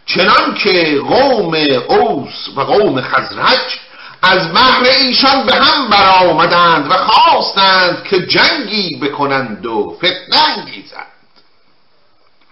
چنان 0.07 0.55
که 0.55 1.01
قوم 1.09 1.55
اوس 1.89 2.49
و 2.57 2.61
قوم 2.61 3.01
خزرج 3.01 3.79
از 4.23 4.53
بحر 4.55 4.83
ایشان 4.83 5.47
به 5.47 5.55
هم 5.55 5.89
برآمدند 5.89 6.91
و 6.91 6.95
خواستند 6.95 8.05
که 8.05 8.27
جنگی 8.27 8.97
بکنند 8.97 9.67
و 9.67 9.97
فتنه 9.99 10.43
انگیزند. 10.57 11.07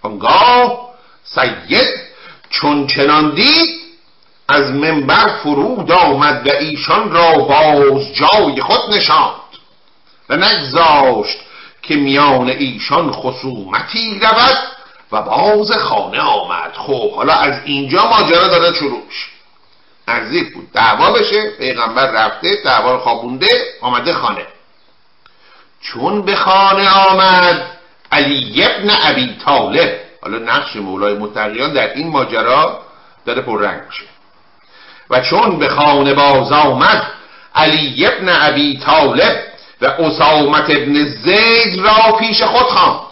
آنگاه 0.01 0.89
سید 1.23 1.87
چون 2.49 2.87
چنان 2.87 3.35
دید 3.35 3.86
از 4.47 4.71
منبر 4.71 5.27
فرود 5.43 5.91
آمد 5.91 6.47
و 6.47 6.51
ایشان 6.51 7.11
را 7.11 7.33
باز 7.33 8.13
جای 8.13 8.61
خود 8.61 8.93
نشاند 8.93 9.33
و 10.29 10.37
نگذاشت 10.37 11.37
که 11.81 11.95
میان 11.95 12.49
ایشان 12.49 13.11
خصومتی 13.11 14.19
رود 14.19 14.57
و 15.11 15.21
باز 15.21 15.71
خانه 15.71 16.19
آمد. 16.19 16.73
خب 16.73 17.11
حالا 17.11 17.33
از 17.33 17.61
اینجا 17.65 18.07
ماجرا 18.07 18.47
داره 18.47 18.73
شروعش 18.73 19.29
نزدیک 20.07 20.53
بود 20.53 20.71
دعوا 20.71 21.11
بشه 21.11 21.49
پیغمبر 21.49 22.11
رفته 22.11 22.55
دعوا 22.65 22.97
خوابونده 22.97 23.47
آمده 23.81 24.13
خانه. 24.13 24.45
چون 25.81 26.21
به 26.21 26.35
خانه 26.35 26.89
آمد 26.89 27.65
علی 28.11 28.63
ابن 28.63 28.89
ابی 29.03 29.35
طالب. 29.45 29.99
حالا 30.21 30.37
نقش 30.37 30.75
مولای 30.75 31.13
متقیان 31.13 31.73
در 31.73 31.93
این 31.93 32.07
ماجرا 32.07 32.81
داره 33.25 33.41
پررنگ 33.41 33.81
میشه. 33.87 34.03
و 35.09 35.21
چون 35.21 35.59
به 35.59 35.69
خانه 35.69 36.13
باز 36.13 36.51
آمد 36.51 37.11
علی 37.55 38.05
ابن 38.05 38.29
ابی 38.29 38.77
طالب 38.77 39.43
و 39.81 39.85
اسامت 39.85 40.69
ابن 40.69 41.05
زید 41.05 41.79
را 41.79 42.11
پیش 42.11 42.43
خود 42.43 42.65
خواند. 42.65 43.07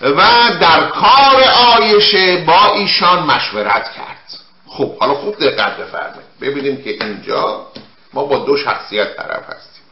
و 0.00 0.50
در 0.60 0.86
کار 0.86 1.42
آیشه 1.78 2.36
با 2.36 2.74
ایشان 2.74 3.22
مشورت 3.22 3.92
کرد. 3.92 4.40
خب 4.66 4.98
حالا 4.98 5.14
خوب 5.14 5.38
دقت 5.38 5.76
بفرمایید. 5.76 6.38
ببینیم 6.40 6.82
که 6.82 6.90
اینجا 6.90 7.66
ما 8.12 8.24
با 8.24 8.38
دو 8.38 8.56
شخصیت 8.56 9.16
طرف 9.16 9.44
هستیم. 9.48 9.84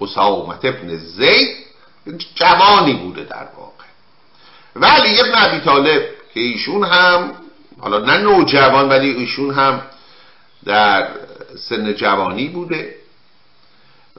اسامت 0.00 0.64
ابن 0.64 0.96
زید 0.96 1.56
جوانی 2.34 2.94
بوده 2.94 3.22
در 3.22 3.48
واقع. 3.56 3.84
ولی 4.76 5.20
ابن 5.20 5.32
ابی 5.34 5.60
طالب 5.60 6.02
که 6.34 6.40
ایشون 6.40 6.84
هم 6.84 7.34
حالا 7.84 7.98
نه 7.98 8.18
نوجوان 8.18 8.88
ولی 8.88 9.10
ایشون 9.10 9.54
هم 9.54 9.82
در 10.64 11.08
سن 11.68 11.94
جوانی 11.94 12.48
بوده. 12.48 12.94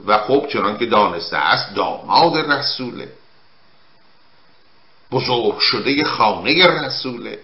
و 0.06 0.18
خب 0.18 0.46
چنان 0.52 0.78
که 0.78 0.86
دانسته 0.86 1.36
است 1.36 1.74
داماد 1.74 2.36
رسوله. 2.36 3.08
بزرگ 5.12 5.58
شده 5.58 6.04
خانه 6.04 6.66
رسوله. 6.66 7.38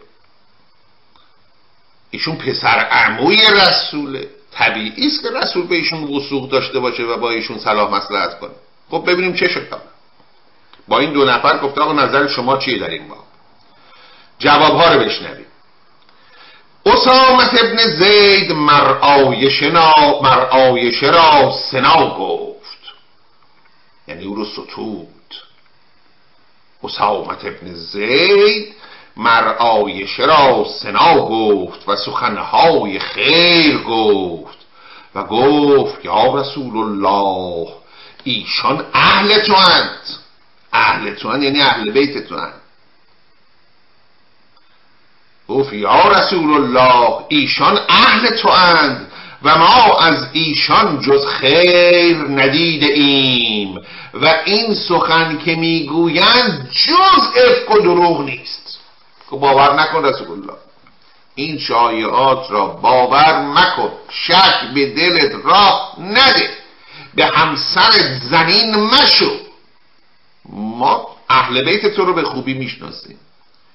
ایشون 2.11 2.37
پسر 2.37 2.79
عموی 2.79 3.47
رسوله. 3.47 4.29
طبیعی 4.53 5.07
است 5.07 5.23
که 5.23 5.31
رسول 5.31 5.67
به 5.67 5.75
ایشون 5.75 6.05
وسوق 6.05 6.51
داشته 6.51 6.81
باشه 6.81 7.03
و 7.03 7.17
با 7.17 7.31
ایشون 7.31 7.59
صلاح 7.59 7.91
مسلحت 7.91 8.41
کنه. 8.41 8.55
خب 8.91 9.05
ببینیم 9.07 9.33
چه 9.33 9.49
شکل 9.49 9.77
با 10.89 10.99
این 10.99 11.13
دو 11.13 11.25
نفر 11.25 11.59
گفته 11.59 11.81
آقا 11.81 11.93
نظر 11.93 12.27
شما 12.27 12.57
چیه 12.57 12.79
در 12.79 12.91
این 12.91 13.09
با 13.09 13.17
جواب 14.39 14.77
ها 14.77 14.95
رو 14.95 15.01
بشنویم. 15.01 15.47
اسامت 16.87 17.55
ابن 17.65 17.77
زید 17.77 18.53
مرآیشه 20.23 21.11
را 21.11 21.53
سنا 21.71 22.19
گفت. 22.19 22.79
یعنی 24.09 24.25
او 24.25 24.35
رو 24.35 24.45
ستود. 24.45 25.09
اسامت 26.85 27.45
ابن 27.45 27.75
زید 27.75 28.75
مرآیشه 29.17 30.25
را 30.25 30.67
سنا 30.83 31.15
گفت 31.15 31.89
و 31.89 31.97
سخنهای 31.97 32.99
خیر 32.99 33.79
گفت 33.79 34.59
و 35.15 35.23
گفت 35.23 36.05
یا 36.05 36.35
رسول 36.35 36.77
الله 36.77 37.73
ایشان 38.25 38.87
اهل 38.95 39.39
تو 39.39 39.55
اند 39.55 40.01
اهل 40.73 41.15
تو 41.15 41.29
اند 41.29 41.43
یعنی 41.43 41.61
اهل 41.61 41.91
بیت 41.91 42.29
تو 42.29 42.35
اند 42.35 42.62
گفت 45.49 45.73
یا 45.73 46.09
رسول 46.09 46.53
الله 46.53 47.25
ایشان 47.29 47.79
اهل 47.89 48.31
تو 48.31 48.49
اند 48.49 49.13
و 49.43 49.59
ما 49.59 49.99
از 49.99 50.27
ایشان 50.33 51.01
جز 51.01 51.27
خیر 51.27 52.17
ندیده 52.17 52.87
ایم 52.87 53.75
و 54.15 54.35
این 54.45 54.75
سخن 54.75 55.39
که 55.45 55.55
می‌گویند 55.55 56.71
جز 56.73 57.23
افق 57.37 57.71
و 57.71 57.79
دروغ 57.79 58.21
نیست. 58.21 58.79
که 59.31 59.37
باور 59.37 59.81
نکن 59.81 60.05
رسول 60.05 60.31
الله 60.31 60.55
این 61.35 61.59
شایعات 61.59 62.51
را 62.51 62.67
باور 62.67 63.43
مکن. 63.47 63.93
شک 64.11 64.75
به 64.75 64.95
دلت 64.95 65.33
راه 65.45 65.97
نده. 66.01 66.51
به 67.15 67.27
همسر 67.27 68.19
زنین 68.31 68.77
مشو. 68.77 69.31
ما 70.53 71.07
اهل 71.29 71.65
بیت 71.65 71.87
تو 71.87 72.05
رو 72.05 72.15
به 72.15 72.23
خوبی 72.23 72.55
می‌شناسیم. 72.55 73.19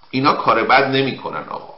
اینا 0.09 0.33
کار 0.33 0.63
بد 0.63 0.83
نمی‌کنن 0.83 1.43
آقا. 1.49 1.73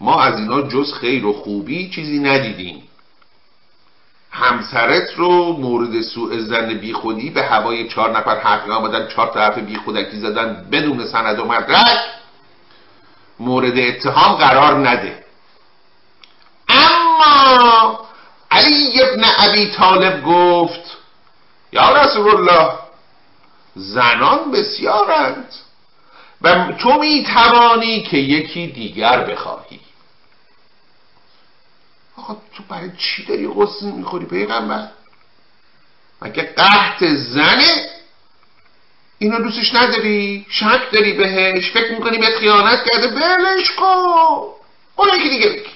ما 0.00 0.22
از 0.22 0.38
اینا 0.38 0.62
جز 0.62 0.92
خیر 0.92 1.26
و 1.26 1.32
خوبی 1.32 1.90
چیزی 1.90 2.18
ندیدیم. 2.18 2.88
همسرت 4.30 5.14
رو 5.16 5.52
مورد 5.52 6.02
سوء 6.02 6.38
زن 6.38 6.74
بی 6.74 6.92
خودی 6.92 7.30
به 7.30 7.42
هوای 7.42 7.88
چهار 7.88 8.18
نفر 8.18 8.40
حقی 8.40 8.70
آمدن 8.70 9.08
چهار 9.08 9.26
طرف 9.26 9.58
بی 9.58 9.76
خودکی 9.76 10.16
زدن 10.16 10.68
بدون 10.72 11.06
سند 11.06 11.38
و 11.38 11.44
مدرک 11.44 11.98
مورد 13.40 13.78
اتهام 13.78 14.36
قرار 14.36 14.88
نده. 14.88 15.24
اما 16.68 18.00
علی 18.50 19.02
ابن 19.02 19.24
ابی 19.38 19.70
طالب 19.70 20.24
گفت 20.24 20.98
یا 21.72 22.02
رسول 22.02 22.36
الله 22.36 22.72
زنان 23.76 24.50
بسیارند. 24.50 25.48
و 26.42 26.72
تو 26.72 26.92
می 26.92 27.24
توانی 27.34 28.02
که 28.02 28.16
یکی 28.16 28.66
دیگر 28.66 29.24
بخواهی. 29.24 29.80
آقا 32.16 32.36
تو 32.56 32.62
برای 32.68 32.90
چی 32.98 33.24
داری 33.24 33.48
غصه 33.48 33.86
می‌خوری 33.86 34.26
پیغمبر؟ 34.26 34.88
مگه 36.22 36.42
قحط 36.42 37.04
زنه؟ 37.04 37.86
اینو 39.18 39.38
دوستش 39.38 39.74
نداری؟ 39.74 40.46
شک 40.50 40.90
داری 40.92 41.12
بهش؟ 41.12 41.70
فکر 41.70 41.92
می‌کنی 41.92 42.18
بهت 42.18 42.38
خیانت 42.38 42.84
کرده؟ 42.84 43.08
بلش 43.08 43.70
کن! 43.70 44.48
اون 44.96 45.08
یکی 45.18 45.28
دیگه 45.28 45.48
بگی. 45.48 45.70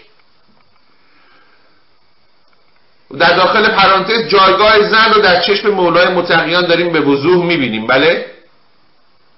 در 3.18 3.36
داخل 3.36 3.68
پرانتز 3.68 4.28
جایگاه 4.28 4.82
زن 4.82 5.12
رو 5.14 5.22
در 5.22 5.40
چشم 5.40 5.70
مولای 5.70 6.08
متقیان 6.08 6.66
داریم 6.66 6.92
به 6.92 7.00
وضوح 7.00 7.44
می‌بینیم 7.44 7.86
بله؟ 7.86 8.35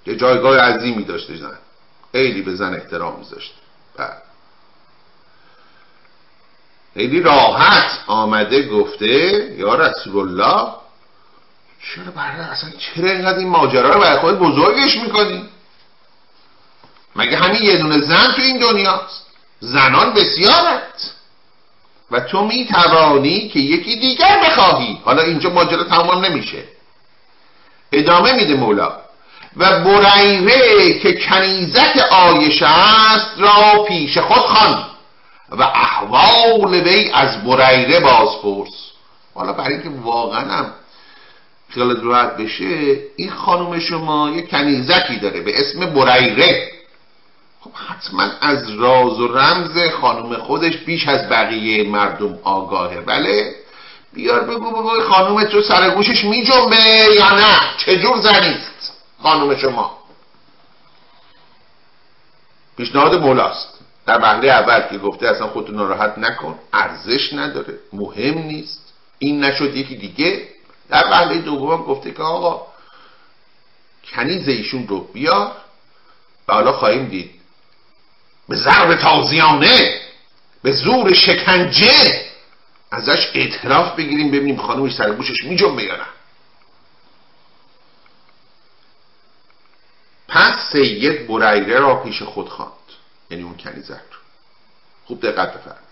یه 0.09 0.17
جایگاه 0.17 0.59
عظیمی 0.59 1.05
داشته 1.05 1.37
زن. 1.37 1.59
خیلی 2.13 2.43
به 2.43 2.55
زن 2.55 2.75
احترام 2.75 3.19
میذاشته 3.19 3.55
بله. 3.97 4.13
خیلی 6.95 7.23
راحت 7.23 8.05
آمده 8.07 8.69
گفته 8.69 9.07
یا 9.59 9.75
رسول 9.75 10.29
الله 10.29 10.73
چرا 11.83 12.11
برای 12.17 12.41
اصلا 12.41 12.71
چرا 12.71 13.11
اینقدر 13.11 13.39
این 13.39 13.49
ماجرا 13.49 13.95
رو 13.95 14.01
برای 14.01 14.19
خود 14.19 14.39
بزرگش 14.39 14.97
می‌کنی؟ 14.97 15.49
مگه 17.17 17.37
همین 17.37 17.63
یه 17.63 17.77
دونه 17.77 18.01
زن 18.01 18.33
تو 18.33 18.43
این 18.43 18.59
دنیاست؟ 18.59 19.27
زنان 19.61 20.15
بسیارت 20.15 21.13
و 22.11 22.21
تو 22.21 22.45
می 22.45 22.67
توانی 22.67 23.49
که 23.49 23.59
یکی 23.59 23.97
دیگر 23.97 24.41
بخواهی. 24.45 25.01
حالا 25.05 25.23
اینجا 25.23 25.51
ماجرا 25.51 25.85
تمام 25.85 26.25
نمیشه. 26.25 26.65
ادامه 27.93 28.33
میده 28.33 28.55
مولا. 28.55 29.08
و 29.57 29.81
بریره 29.85 30.99
که 30.99 31.13
کنیزت 31.13 31.99
آیشه 32.11 32.67
است 32.67 33.31
را 33.39 33.85
پیش 33.89 34.19
خود 34.19 34.43
خان 34.43 34.85
و 35.51 35.63
احوال 35.63 36.75
وی 36.75 37.11
از 37.15 37.45
بریره 37.45 38.01
بازپرس. 38.01 38.73
حالا 39.35 39.53
برای 39.53 39.73
اینکه 39.73 39.91
واقعا 40.03 40.41
هم 40.41 40.73
خیالت 41.69 41.99
راحت 42.03 42.37
بشه 42.37 42.99
این 43.17 43.31
خانم 43.31 43.79
شما 43.79 44.31
یه 44.31 44.43
کنیزکی 44.43 45.17
داره 45.17 45.41
به 45.41 45.61
اسم 45.61 45.87
بریره 45.87 46.69
خب 47.61 47.71
حتما 47.71 48.25
از 48.41 48.71
راز 48.71 49.21
و 49.21 49.29
رمز 49.29 49.91
خانم 50.01 50.37
خودش 50.37 50.77
بیش 50.77 51.09
از 51.09 51.29
بقیه 51.29 51.89
مردم 51.89 52.39
آگاهه. 52.45 53.01
بله؟ 53.01 53.55
بیار 54.13 54.41
بگو 54.41 54.71
بگو 54.71 55.01
خانم 55.01 55.45
تو 55.45 55.63
سر 55.63 55.91
گوشش 55.91 56.25
می 56.25 56.45
جنبه 56.45 56.77
یا 57.17 57.37
نه؟ 57.37 57.61
چجور 57.79 58.21
زنیست؟ 58.21 58.93
خانم 59.23 59.57
شما. 59.57 59.99
پیشنهاد 62.77 63.15
مولاست. 63.15 63.79
در 64.07 64.19
محله 64.19 64.49
اول 64.49 64.81
که 64.81 64.99
گفته 64.99 65.29
اصلا 65.29 65.47
خودتو 65.47 65.73
ناراحت 65.73 66.19
نکن. 66.19 66.59
ارزش 66.73 67.33
نداره. 67.33 67.79
مهم 67.93 68.39
نیست. 68.39 68.93
این 69.19 69.45
نشد 69.45 69.77
یکی 69.77 69.97
دیگه. 69.97 70.49
در 70.89 71.11
محله 71.11 71.39
دوم 71.39 71.83
گفته 71.83 72.13
که 72.13 72.23
آقا 72.23 72.67
کنیز 74.15 74.49
ایشون 74.49 74.89
رو 74.89 75.01
بیار 75.01 75.53
و 76.49 76.53
حالا 76.53 76.73
خواهیم 76.73 77.05
دید. 77.05 77.31
به 78.49 78.57
ضرب 78.57 78.95
تازیانه 78.95 80.01
به 80.63 80.73
زور 80.73 81.13
شکنجه 81.13 82.25
ازش 82.91 83.31
اعتراف 83.35 83.97
بگیریم 83.97 84.31
ببینیم 84.31 84.57
خانومش 84.57 84.95
سر 84.95 85.11
گوشش 85.11 85.45
میجنبه 85.45 85.83
یا 85.83 85.97
نه. 85.97 86.07
پس 90.29 90.73
سید 90.73 91.27
بریره 91.27 91.79
را 91.79 91.95
پیش 91.95 92.23
خود 92.23 92.49
خواند. 92.49 92.73
یعنی 93.31 93.43
اون 93.43 93.57
کنیزک 93.57 93.91
رو. 93.91 94.19
خوب 95.07 95.21
دقت 95.21 95.55
بفرمایید. 95.55 95.89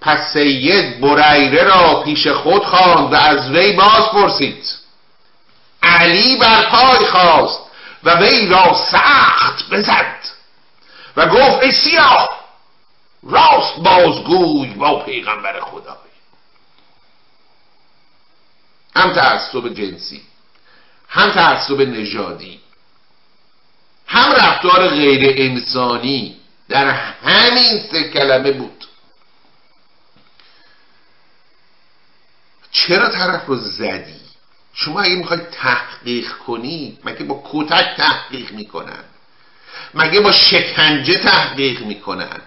پس 0.00 0.32
سید 0.32 1.00
بریره 1.00 1.62
را 1.62 2.02
پیش 2.02 2.26
خود 2.26 2.64
خواند 2.64 3.12
و 3.12 3.16
از 3.16 3.50
وی 3.50 3.72
باز 3.72 4.10
پرسید. 4.12 4.64
علی 5.82 6.36
بر 6.36 6.66
پای 6.70 7.06
خواست 7.06 7.60
و 8.04 8.18
وی 8.18 8.46
را 8.46 8.74
سخت 8.74 9.70
بزد 9.70 10.20
و 11.16 11.28
گفت 11.28 11.62
ای 11.62 11.72
سیاه 11.72 12.44
راست 13.22 13.76
بازگوی 13.76 14.74
با 14.74 15.04
پیغمبر 15.04 15.60
خدای. 15.60 15.94
هم 18.96 19.12
تعصب 19.12 19.74
جنسی 19.74 20.22
هم 21.08 21.30
تعصب 21.30 21.80
نژادی 21.80 22.60
هم 24.06 24.32
رفتار 24.32 24.88
غیر 24.88 25.34
انسانی 25.38 26.36
در 26.68 26.90
همین 27.24 27.78
سه 27.92 28.08
کلمه 28.08 28.52
بود. 28.52 28.84
چرا 32.72 33.08
طرف 33.08 33.46
رو 33.46 33.56
زدی؟ 33.56 34.20
شما 34.74 35.00
اگه 35.00 35.14
می‌خوای 35.16 35.40
تحقیق 35.52 36.32
کنی 36.32 36.98
مگه 37.04 37.24
با 37.24 37.42
کتک 37.52 37.96
تحقیق 37.96 38.52
می‌کنن؟ 38.52 39.04
مگه 39.94 40.20
با 40.20 40.32
شکنجه 40.32 41.18
تحقیق 41.18 41.80
می‌کنن؟ 41.80 42.40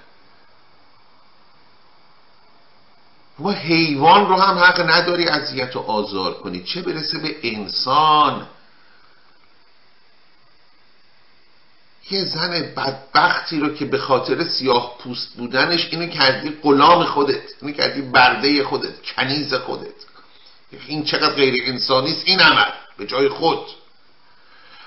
ما 3.40 3.52
حیوان 3.52 4.28
رو 4.28 4.36
هم 4.36 4.58
حق 4.58 4.90
نداری 4.90 5.28
اذیت 5.28 5.76
و 5.76 5.80
آزار 5.80 6.34
کنی. 6.34 6.64
چه 6.64 6.82
برسه 6.82 7.18
به 7.18 7.36
انسان؟ 7.44 8.48
یه 12.12 12.26
زن 12.26 12.74
بدبختی 12.78 13.60
رو 13.60 13.76
که 13.76 13.86
به 13.86 13.98
خاطر 13.98 14.44
سیاه 14.44 14.98
پوست 14.98 15.30
بودنش 15.38 15.88
اینو 15.92 16.08
کردی 16.08 16.50
غلام 16.64 17.04
خودت 17.04 17.42
اینو 17.62 17.74
کردی 17.74 18.02
برده 18.02 18.64
خودت 18.64 19.02
کنیز 19.02 19.54
خودت. 19.54 19.96
این 20.88 21.04
چقدر 21.04 21.34
غیر 21.34 21.64
انسانی 21.66 22.12
است؟ 22.12 22.22
این 22.26 22.40
عمل 22.40 22.72
به 22.98 23.06
جای 23.06 23.30
خود. 23.30 23.60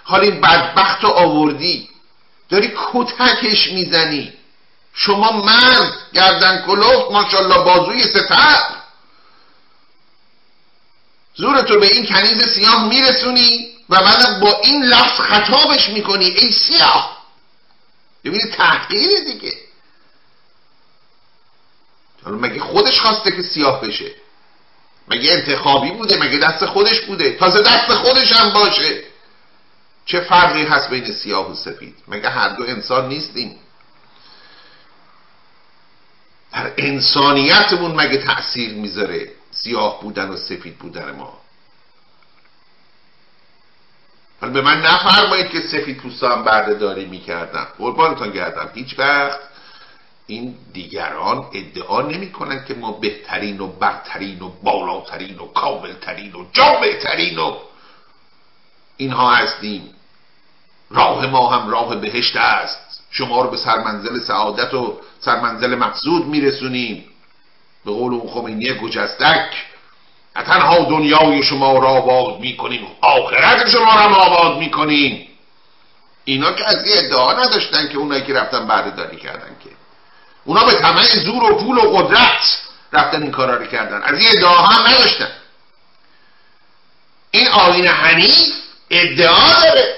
حال 0.04 0.20
این 0.20 0.40
بدبخت 0.40 1.04
رو 1.04 1.11
آوردی 1.11 1.88
داری 2.48 2.72
کتکش 2.92 3.72
می‌زنی. 3.72 4.33
شما 4.94 5.33
مرد 5.33 5.92
گردن 6.12 6.62
کلوف 6.66 7.12
ماشاءالله 7.12 7.64
بازوی 7.64 8.02
ستر 8.04 8.80
زورتو 11.35 11.80
به 11.80 11.87
این 11.87 12.06
کنیز 12.06 12.42
سیاه 12.42 12.88
میرسونی 12.88 13.68
و 13.90 14.00
من 14.03 14.40
با 14.40 14.61
این 14.61 14.85
لفظ 14.85 15.20
خطابش 15.20 15.88
می‌کنی 15.88 16.24
ای 16.24 16.53
سیاه. 16.53 17.26
ببینی 18.24 18.44
تحقیره 18.44 19.20
دیگه. 19.20 19.53
حالا 22.24 22.37
مگه 22.37 22.61
خودش 22.61 23.00
خواسته 23.00 23.33
که 23.33 23.42
سیاه 23.42 23.81
بشه؟ 23.81 24.14
مگه 25.09 25.33
انتخابی 25.33 25.90
بوده؟ 25.90 26.16
مگه 26.16 26.38
دست 26.38 26.66
خودش 26.66 27.00
بوده؟ 27.00 27.37
تازه 27.37 27.62
دست 27.62 27.94
خودش 27.94 28.33
هم 28.33 28.50
باشه. 28.50 29.05
چه 30.07 30.20
فرقی 30.20 30.64
هست 30.64 30.90
بین 30.90 31.12
سیاه 31.12 31.53
و 31.53 31.55
سفید؟ 31.55 31.96
مگه 32.09 32.31
هر 32.31 32.48
دو 32.48 32.62
انسان 32.62 33.09
نیستیم؟ 33.09 33.59
در 36.53 36.72
انسانیتمون 36.76 37.90
مگه 37.90 38.18
تأثیر 38.18 38.74
می‌ذاره؟ 38.74 39.33
سیاه 39.50 40.00
بودن 40.00 40.29
و 40.29 40.37
سفید 40.37 40.79
بودن 40.79 41.11
ما 41.11 41.24
حالا 41.24 41.40
به 44.40 44.61
من 44.61 44.81
نفرمایید 44.81 45.50
که 45.50 45.61
سفید 45.61 45.96
پوستا 45.96 46.37
هم 46.37 46.44
برده 46.44 46.74
داری 46.74 47.05
می‌کردم. 47.05 47.66
قربانتان 47.79 48.31
گردم. 48.31 48.70
هیچ 48.74 48.98
وقت. 48.98 49.40
این 50.26 50.55
دیگران 50.72 51.46
ادعا 51.55 52.03
نمی 52.03 52.33
کنند 52.33 52.64
که 52.64 52.74
ما 52.74 52.92
بهترین 52.92 53.61
و 53.61 53.66
برترین 53.66 54.42
و 54.42 54.48
بالاترین 54.62 55.38
و 55.38 55.46
کاملترین 55.46 56.33
و 56.33 56.44
جامعترین 56.53 57.38
و 57.38 57.57
اینها 58.96 59.35
هستیم. 59.35 59.94
راه 60.90 61.26
ما 61.26 61.48
هم 61.48 61.70
راه 61.70 61.96
بهشت 61.96 62.37
است. 62.37 63.03
شما 63.11 63.42
رو 63.42 63.50
به 63.50 63.57
سرمنزل 63.57 64.20
سعادت 64.20 64.74
و 64.74 65.00
سرمنزل 65.20 65.74
مقصود 65.74 66.26
میرسونیم. 66.26 67.05
به 67.85 67.90
قول 67.90 68.14
اون 68.14 68.29
خمینی 68.29 68.74
گجستک. 68.74 69.69
تنها 70.35 70.79
دنیای 70.79 71.43
شما 71.43 71.79
را 71.79 71.88
آباد 71.88 72.40
می‌کنیم 72.40 72.87
آخرت 73.01 73.69
شما 73.69 73.95
را 73.95 74.14
آباد 74.14 74.59
می‌کنیم. 74.59 75.27
اینا 76.25 76.53
که 76.53 76.69
از 76.69 76.77
ادعا 76.87 77.33
نداشتن 77.33 77.88
که 77.88 77.99
اونایی 77.99 78.23
که 78.23 78.33
رفتن 78.33 78.66
بردهداری 78.66 79.16
کردن 79.16 79.57
که. 79.64 79.71
اونا 80.45 80.64
به 80.64 80.73
طمع 80.73 81.03
زور 81.03 81.45
و 81.45 81.59
پول 81.59 81.79
و 81.79 81.97
قدرت 81.97 82.59
رفتن 82.93 83.23
این 83.23 83.31
کارا 83.31 83.55
رو 83.55 83.66
کردن. 83.66 84.03
از 84.03 84.23
یه 84.23 84.31
ادعا 84.31 84.57
هم 84.57 84.87
نداشتن. 84.87 85.33
این 87.31 87.49
آین 87.49 87.87
حنیف 87.87 88.53
ادعا 88.90 89.51
داره. 89.62 89.95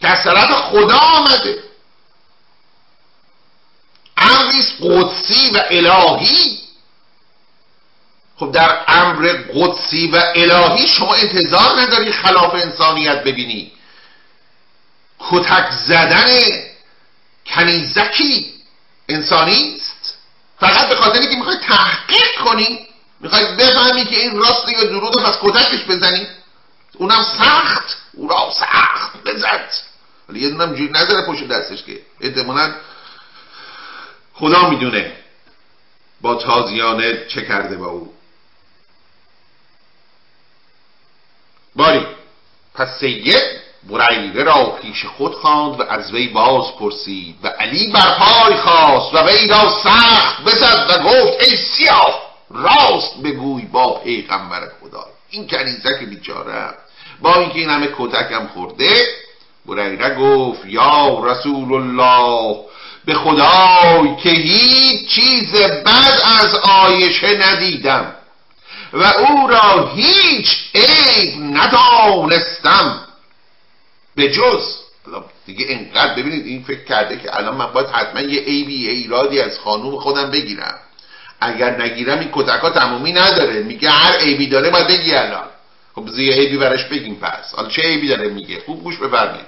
که 0.00 0.08
از 0.08 0.24
طرف 0.24 0.50
خدا 0.50 0.98
آمده. 0.98 1.62
امریست 4.16 4.72
قدسی 4.80 5.50
و 5.50 5.62
الهی 5.70 6.61
خب 8.42 8.52
در 8.52 8.78
امر 8.88 9.32
قدسی 9.54 10.10
و 10.10 10.22
الهی 10.34 10.86
شما 10.86 11.14
انتظار 11.14 11.80
نداری 11.80 12.12
خلاف 12.12 12.54
انسانیت 12.54 13.24
ببینی. 13.24 13.72
کتک 15.18 15.70
زدن 15.86 16.26
کنیزکی 17.46 18.54
انسانی 19.08 19.76
است. 19.76 20.18
فقط 20.60 20.88
به 20.88 20.94
خاطر 20.94 21.26
که 21.26 21.36
می‌خوای 21.36 21.56
تحقیق 21.56 22.34
کنی 22.44 22.86
می‌خوای 23.20 23.44
بفهمی 23.44 24.04
که 24.04 24.16
این 24.16 24.36
راست 24.38 24.68
یا 24.68 24.84
دروغه 24.84 25.22
پس 25.22 25.38
کتکش 25.42 25.84
بزنی. 25.88 26.26
اونم 26.94 27.22
سخت 27.38 27.96
او 28.12 28.28
را 28.28 28.50
سخت 28.58 29.22
بزد 29.24 29.68
ولی 30.28 30.40
یه 30.40 30.48
دونم 30.48 30.74
جوری 30.74 30.92
نداره 30.92 31.26
پشت 31.26 31.48
دستش 31.48 31.82
که 31.82 32.00
احتمالا 32.20 32.74
خدا 34.34 34.70
می‌دونه 34.70 35.12
با 36.20 36.34
تازیانه 36.34 37.26
چه 37.28 37.46
کرده 37.46 37.76
با 37.76 37.86
او. 37.86 38.14
باری. 41.76 42.06
پس 42.74 42.98
سید 43.00 43.62
بریره 43.90 44.44
را 44.44 44.78
پیش 44.82 45.04
خود 45.04 45.34
خواند 45.34 45.80
و 45.80 45.82
از 45.82 46.12
وی 46.12 46.28
باز 46.28 46.64
پرسید 46.78 47.36
و 47.42 47.48
علی 47.48 47.92
بر 47.92 48.18
پای 48.18 48.56
خواست 48.56 49.14
و 49.14 49.18
وی 49.18 49.46
را 49.46 49.70
سخت 49.84 50.44
بزد 50.44 50.86
و 50.90 51.02
گفت 51.02 51.42
ای 51.48 51.56
سیاه 51.56 52.22
راست 52.50 53.22
بگوی 53.24 53.62
با 53.62 54.00
پیغمبر 54.04 54.60
خدا. 54.60 55.06
این 55.30 55.46
کنیزک 55.46 55.98
بیچاره 55.98 56.74
با 57.20 57.34
اینکه 57.34 57.58
این 57.58 57.70
همه 57.70 57.88
کتکم 57.98 58.46
خورده 58.54 59.06
بریره 59.66 60.14
گفت 60.14 60.66
یا 60.66 61.24
رسول 61.24 61.72
الله 61.72 62.56
به 63.04 63.14
خدای 63.14 64.16
که 64.22 64.30
هیچ 64.30 65.08
چیز 65.08 65.52
بد 65.84 66.20
از 66.40 66.54
آیشه 66.54 67.38
ندیدم. 67.46 68.14
و 68.92 69.02
او 69.02 69.48
را 69.48 69.88
هیچ 69.94 70.58
عیب 70.74 71.40
ندانستم. 71.40 73.06
به 74.16 74.32
جز 74.32 74.76
دیگه 75.46 75.66
انقدر 75.68 76.14
ببینید 76.14 76.46
این 76.46 76.62
فکر 76.62 76.84
کرده 76.84 77.16
که 77.16 77.36
الان 77.36 77.56
من 77.56 77.66
باید 77.66 77.86
حتما 77.86 78.20
یه 78.20 78.40
عیبی 78.40 78.74
یه 78.74 78.90
ایرادی 78.90 79.40
از 79.40 79.58
خانوم 79.58 79.98
خودم 79.98 80.30
بگیرم. 80.30 80.78
اگر 81.40 81.82
نگیرم 81.82 82.18
این 82.18 82.28
کتک 82.32 82.60
ها 82.60 82.70
تمومی 82.70 83.12
نداره. 83.12 83.62
میگه 83.62 83.90
هر 83.90 84.16
عیبی 84.16 84.46
داره 84.46 84.70
باید 84.70 84.86
بگی 84.86 85.14
الان. 85.14 85.48
خب 85.94 86.08
یه 86.18 86.34
عیبی 86.34 86.56
برش 86.56 86.84
بگیم 86.84 87.14
پس. 87.14 87.54
حالا 87.54 87.68
چه 87.68 87.82
عیبی 87.82 88.08
داره 88.08 88.28
میگه؟ 88.28 88.62
خوب 88.66 88.82
گوش 88.82 88.96
بفرمایید. 88.98 89.46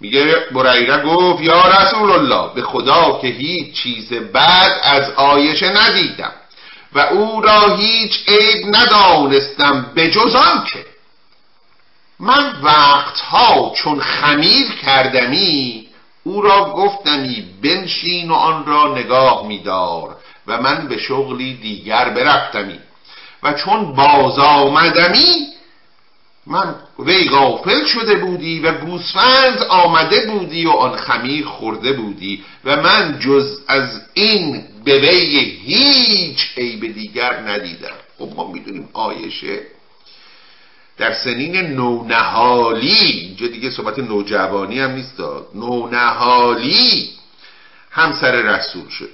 میگه 0.00 0.36
بریره 0.52 1.02
گفت 1.02 1.42
یا 1.42 1.68
رسول 1.68 2.10
الله 2.10 2.54
به 2.54 2.62
خدا 2.62 3.18
که 3.22 3.28
هیچ 3.28 3.74
چیز 3.74 4.12
بد 4.12 4.80
از 4.82 5.10
آیشه 5.10 5.68
ندیدم. 5.68 6.32
و 6.94 6.98
او 6.98 7.40
را 7.40 7.76
هیچ 7.76 8.28
عیب 8.28 8.76
ندانستم 8.76 9.92
به 9.94 10.10
جز 10.10 10.36
که 10.72 10.86
من 12.20 12.56
وقتها 12.62 13.72
چون 13.76 14.00
خمیر 14.00 14.66
کردمی 14.82 15.88
او 16.24 16.42
را 16.42 16.64
گفتمی 16.64 17.44
بنشین 17.62 18.30
و 18.30 18.34
آن 18.34 18.66
را 18.66 18.94
نگاه 18.94 19.46
میدار 19.46 20.16
و 20.46 20.62
من 20.62 20.88
به 20.88 20.98
شغلی 20.98 21.54
دیگر 21.54 22.08
برفتمی 22.08 22.78
و 23.42 23.52
چون 23.52 23.94
باز 23.94 24.38
آمدمی 24.38 25.49
من 26.46 26.74
وی 26.98 27.28
غافل 27.28 27.86
شده 27.86 28.14
بودی 28.14 28.60
و 28.60 28.72
گوسفند 28.72 29.62
آمده 29.62 30.26
بودی 30.26 30.66
و 30.66 30.70
آن 30.70 30.96
خمیر 30.96 31.46
خورده 31.46 31.92
بودی 31.92 32.44
و 32.64 32.76
من 32.76 33.18
جز 33.18 33.60
از 33.68 34.00
این 34.14 34.64
به 34.84 34.98
وی 34.98 35.40
هیچ 35.64 36.50
عیب 36.56 36.94
دیگر 36.94 37.40
ندیدم. 37.40 37.96
خب 38.18 38.32
ما 38.36 38.52
می‌دونیم 38.52 38.88
آیشه 38.92 39.60
در 40.98 41.12
سنین 41.12 41.56
نونهالی 41.56 42.90
اینجا 42.90 43.46
دیگه 43.46 43.70
صحبت 43.70 43.98
نوجوانی 43.98 44.80
هم 44.80 44.90
نیست 44.90 45.20
نونهالی 45.54 47.10
همسر 47.90 48.32
رسول 48.32 48.88
شده. 48.88 49.08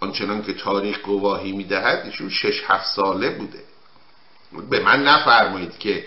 آنچنان 0.00 0.42
که 0.42 0.52
تاریخ 0.52 0.98
گواهی 0.98 1.52
می‌دهد 1.52 2.06
ایشون 2.06 2.30
شش 2.30 2.62
هفت 2.68 2.86
ساله 2.86 3.30
بوده. 3.30 3.71
به 4.70 4.80
من 4.80 5.04
نفرمایید 5.04 5.78
که 5.78 6.04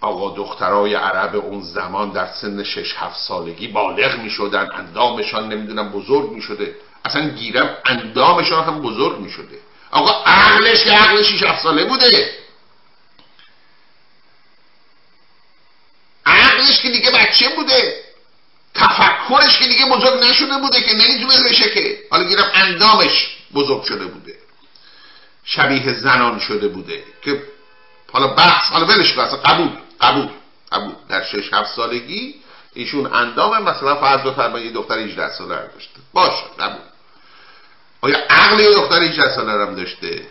آقا 0.00 0.36
دخترای 0.36 0.94
عرب 0.94 1.36
اون 1.36 1.62
زمان 1.62 2.10
در 2.10 2.26
سن 2.26 2.62
شش 2.64 2.94
هفت 2.96 3.18
سالگی 3.18 3.68
بالغ 3.68 4.18
می 4.18 4.30
شدن 4.30 4.68
اندامشان 4.74 5.48
نمی‌دونم 5.48 5.92
بزرگ 5.92 6.30
می 6.30 6.42
شده 6.42 6.76
اصلا 7.04 7.28
گیرم 7.28 7.76
اندامشان 7.86 8.64
هم 8.64 8.82
بزرگ 8.82 9.18
می 9.18 9.30
شده 9.30 9.58
آقا 9.90 10.22
عقلش 10.26 10.84
که 10.84 10.90
عقل 10.90 11.22
شش 11.22 11.42
هفت 11.42 11.62
ساله 11.62 11.84
بوده. 11.84 12.38
عقلش 16.26 16.80
که 16.82 16.90
دیگه 16.90 17.10
بچه 17.10 17.48
بوده. 17.56 18.04
تفکرش 18.74 19.58
که 19.58 19.66
دیگه 19.68 19.86
بزرگ 19.86 20.20
نشده 20.20 20.58
بوده 20.58 20.80
که 20.80 20.94
نمی‌تونه 20.94 21.48
بشه 21.50 21.70
که. 21.70 21.98
حالا 22.10 22.24
گیرم 22.24 22.50
اندامش 22.54 23.36
بزرگ 23.54 23.82
شده 23.82 24.06
بوده. 24.06 24.39
شبیه 25.44 25.92
زنان 25.92 26.38
شده 26.38 26.68
بوده 26.68 27.04
که 27.22 27.42
حالا 28.12 28.26
بحث 28.26 28.72
حالا 28.72 28.86
ولش 28.86 29.18
اصلا 29.18 29.38
قبول 29.38 29.70
قبول 30.00 30.28
قبول. 30.72 30.94
در 31.08 31.22
شش 31.22 31.52
هفت 31.52 31.76
سالگی 31.76 32.34
ایشون 32.74 33.14
اندام 33.14 33.62
مثلا 33.62 34.00
فرض 34.00 34.38
رو 34.38 34.58
یه 34.58 34.72
دختر 34.72 34.98
18 34.98 35.32
ساله 35.32 35.56
رو 35.56 35.68
داشته. 35.68 36.00
باشه 36.12 36.44
قبول. 36.58 36.80
آیا 38.00 38.18
عقل 38.30 38.60
یه 38.60 38.70
دختر 38.74 39.02
18 39.02 39.34
ساله 39.34 39.66
هم 39.66 39.74
داشته؟ 39.74 40.28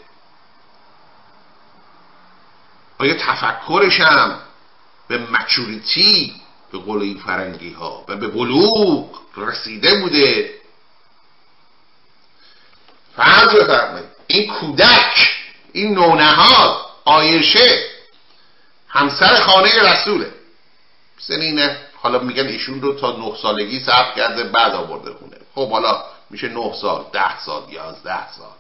آیا 2.98 3.14
تفکرش 3.14 4.02
هم 4.02 4.40
به 5.08 5.18
مچوریتی 5.18 6.42
به 6.72 6.78
قول 6.78 7.02
این 7.02 7.20
فرنگی 7.20 7.74
ها 7.74 8.06
و 8.08 8.16
به 8.16 8.28
بلوغ 8.28 9.20
رسیده 9.38 10.00
بوده؟ 10.00 10.54
فرض 13.16 13.56
بفرمایید. 13.56 14.19
این 14.32 14.48
کودک 14.48 15.30
این 15.74 15.94
نونهاد 15.94 16.86
آیشه 17.06 17.90
همسر 18.88 19.36
خانه 19.36 19.92
رسوله. 19.92 20.34
سنینه 21.18 21.78
حالا 21.96 22.20
میگن 22.20 22.48
ایشون 22.48 22.82
رو 22.82 22.94
تا 22.94 23.18
نه 23.18 23.36
سالگی 23.42 23.80
ثبت 23.80 24.16
کرده 24.16 24.44
بعد 24.44 24.76
آورده 24.76 25.14
خونه. 25.14 25.38
خب 25.56 25.72
حالا 25.72 26.04
میشه 26.30 26.48
نه 26.50 26.74
سال 26.82 27.06
ده 27.14 27.40
سال 27.40 27.64
یازده 27.70 28.32
سال. 28.32 28.52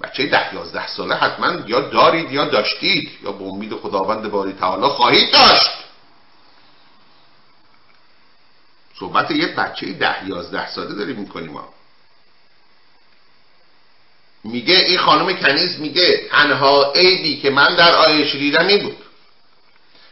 بچه 0.00 0.26
ده 0.26 0.54
یازده 0.54 0.86
ساله 0.86 1.14
حتما 1.14 1.52
یا 1.66 1.80
دارید 1.80 2.32
یا 2.32 2.44
داشتید 2.44 3.18
یا 3.22 3.32
به 3.32 3.44
امید 3.44 3.74
خداوند 3.74 4.30
باری 4.30 4.52
تعالی 4.52 4.86
خواهید 4.86 5.32
داشت. 5.32 5.70
صحبت 9.00 9.30
یه 9.30 9.46
بچه 9.46 9.92
ده 9.92 10.28
یازده 10.28 10.70
ساله 10.70 10.94
داریم 10.94 11.16
می‌کنیم 11.16 11.52
ما. 11.52 11.77
میگه 14.44 14.74
این 14.74 14.98
خانم 14.98 15.32
کنیز 15.32 15.80
میگه 15.80 16.28
تنها 16.30 16.92
عیبی 16.92 17.40
که 17.40 17.50
من 17.50 17.74
در 17.74 17.94
آیش 17.94 18.32
دیدم 18.32 18.66
این 18.66 18.82
بود. 18.82 18.96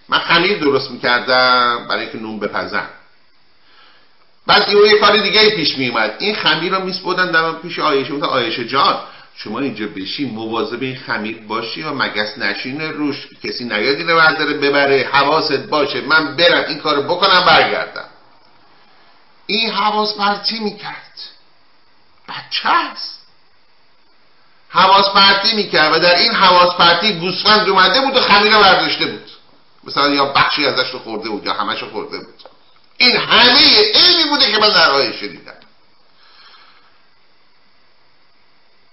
من 0.08 0.18
خمیر 0.18 0.58
درست 0.58 0.90
می‌کردم 0.90 1.86
برای 1.88 2.10
که 2.10 2.18
نون 2.18 2.38
بپزم. 2.38 2.88
بعد 4.46 4.68
یه 4.68 4.98
کار 4.98 5.16
دیگه 5.16 5.50
پیش 5.50 5.78
میومد 5.78 6.16
این 6.18 6.34
خمیر 6.34 6.74
رو 6.74 6.84
میسپردن 6.84 7.30
در 7.30 7.52
پیش 7.52 7.78
آیشه 7.78 8.12
بود 8.12 8.24
آیشه 8.24 8.64
جان. 8.64 9.00
شما 9.36 9.60
اینجا 9.60 9.86
بشی 9.86 10.24
مواظب 10.24 10.82
این 10.82 10.96
خمیر 10.96 11.38
باشی 11.38 11.82
و 11.82 11.94
مگس 11.94 12.38
نشین 12.38 12.80
روش 12.80 13.28
کسی 13.44 13.64
نیاد 13.64 13.96
اینو 13.96 14.16
برداره 14.16 14.52
ببره 14.54 15.08
حواست 15.12 15.52
باشه. 15.52 16.00
من 16.00 16.36
برم 16.36 16.64
این 16.68 16.78
کارو 16.78 17.02
بکنم 17.02 17.44
برگردم. 17.46 18.08
این 19.46 19.70
حواس 19.70 20.14
پرتی 20.14 20.58
می‌کرد؟ 20.58 21.12
بچه 22.28 22.68
است. 22.68 23.15
حواس 24.68 25.08
پرتی 25.14 25.56
می‌کرد 25.56 25.92
و 25.92 25.98
در 25.98 26.14
این 26.14 26.32
حواس 26.32 26.74
پرتی 26.76 27.12
گوسفند 27.12 27.68
اومده 27.68 28.00
بود 28.00 28.16
و 28.16 28.20
خمیر 28.20 28.52
رو 28.52 28.60
برداشته 28.60 29.06
بود. 29.06 29.30
مثلا 29.84 30.08
یا 30.08 30.24
بخشی 30.24 30.66
ازش 30.66 30.90
رو 30.90 30.98
خورده 30.98 31.28
بود 31.28 31.44
یا 31.44 31.52
همش 31.52 31.82
رو 31.82 31.90
خورده 31.90 32.18
بود. 32.18 32.42
این 32.98 33.16
همه 33.16 33.60
اینی 33.94 34.30
بوده 34.30 34.50
که 34.52 34.58
من 34.58 34.68
در 34.68 34.90
آیه 34.90 35.12
شنیدم. 35.12 35.52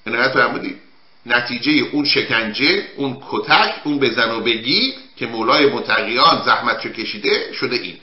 عنایت 0.07 0.31
فرمودید 0.31 0.81
نتیجه 1.25 1.71
اون 1.71 2.05
شکنجه 2.05 2.87
اون 2.95 3.23
کتک 3.31 3.73
اون 3.83 3.99
بزن 3.99 4.31
و 4.31 4.39
بگیر 4.39 4.95
که 5.15 5.25
مولای 5.25 5.65
متقیان 5.65 6.43
زحمت 6.45 6.93
کشیده 6.93 7.53
شده 7.53 7.75
این. 7.75 7.99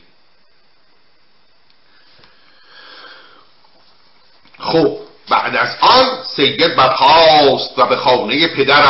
خب 4.59 4.99
بعد 5.31 5.57
از 5.57 5.77
آن 5.81 6.07
سید 6.37 6.77
برخواست 6.77 7.79
و 7.79 7.87
به 7.87 7.97
خانه 7.97 8.49
پدر 8.49 8.83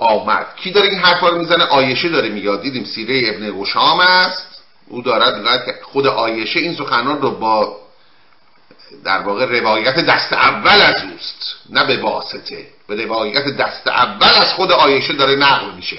آمد. 0.00 0.46
کی 0.56 0.70
داره 0.70 0.88
این 0.88 0.98
حرفا 0.98 1.28
رو 1.28 1.38
می‌زنه؟ 1.38 1.64
آیشه 1.64 2.08
داره 2.08 2.28
میاد 2.28 2.62
دیدیم 2.62 2.84
سیره 2.84 3.28
ابن 3.28 3.60
غشام 3.60 4.00
است. 4.00 4.46
او 4.88 5.02
دارد 5.02 5.36
میگه 5.36 5.64
که 5.66 5.74
خود 5.92 6.06
آیشه 6.06 6.60
این 6.60 6.74
سخنان 6.74 7.20
رو 7.20 7.30
با 7.30 7.76
در 9.04 9.18
واقع 9.18 9.44
روایت 9.44 9.94
دست 9.94 10.32
اول 10.32 10.82
از 10.82 11.02
اوست 11.02 11.56
نه 11.70 11.84
به 11.84 11.96
واسطه. 11.96 12.66
به 12.88 13.04
روایت 13.04 13.44
دست 13.44 13.88
اول 13.88 14.30
از 14.40 14.52
خود 14.52 14.72
آیشه 14.72 15.12
داره 15.12 15.36
نقل 15.36 15.70
میشه. 15.70 15.98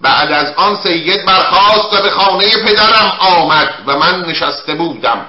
بعد 0.00 0.32
از 0.32 0.52
آن 0.56 0.76
سید 0.82 1.24
برخواست 1.24 1.92
و 1.92 2.02
به 2.02 2.10
خانه 2.10 2.48
پدرم 2.50 3.16
آمد 3.20 3.74
و 3.86 3.98
من 3.98 4.24
نشسته 4.24 4.74
بودم 4.74 5.26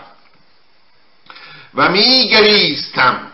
و 1.75 1.89
میگریستم. 1.89 3.26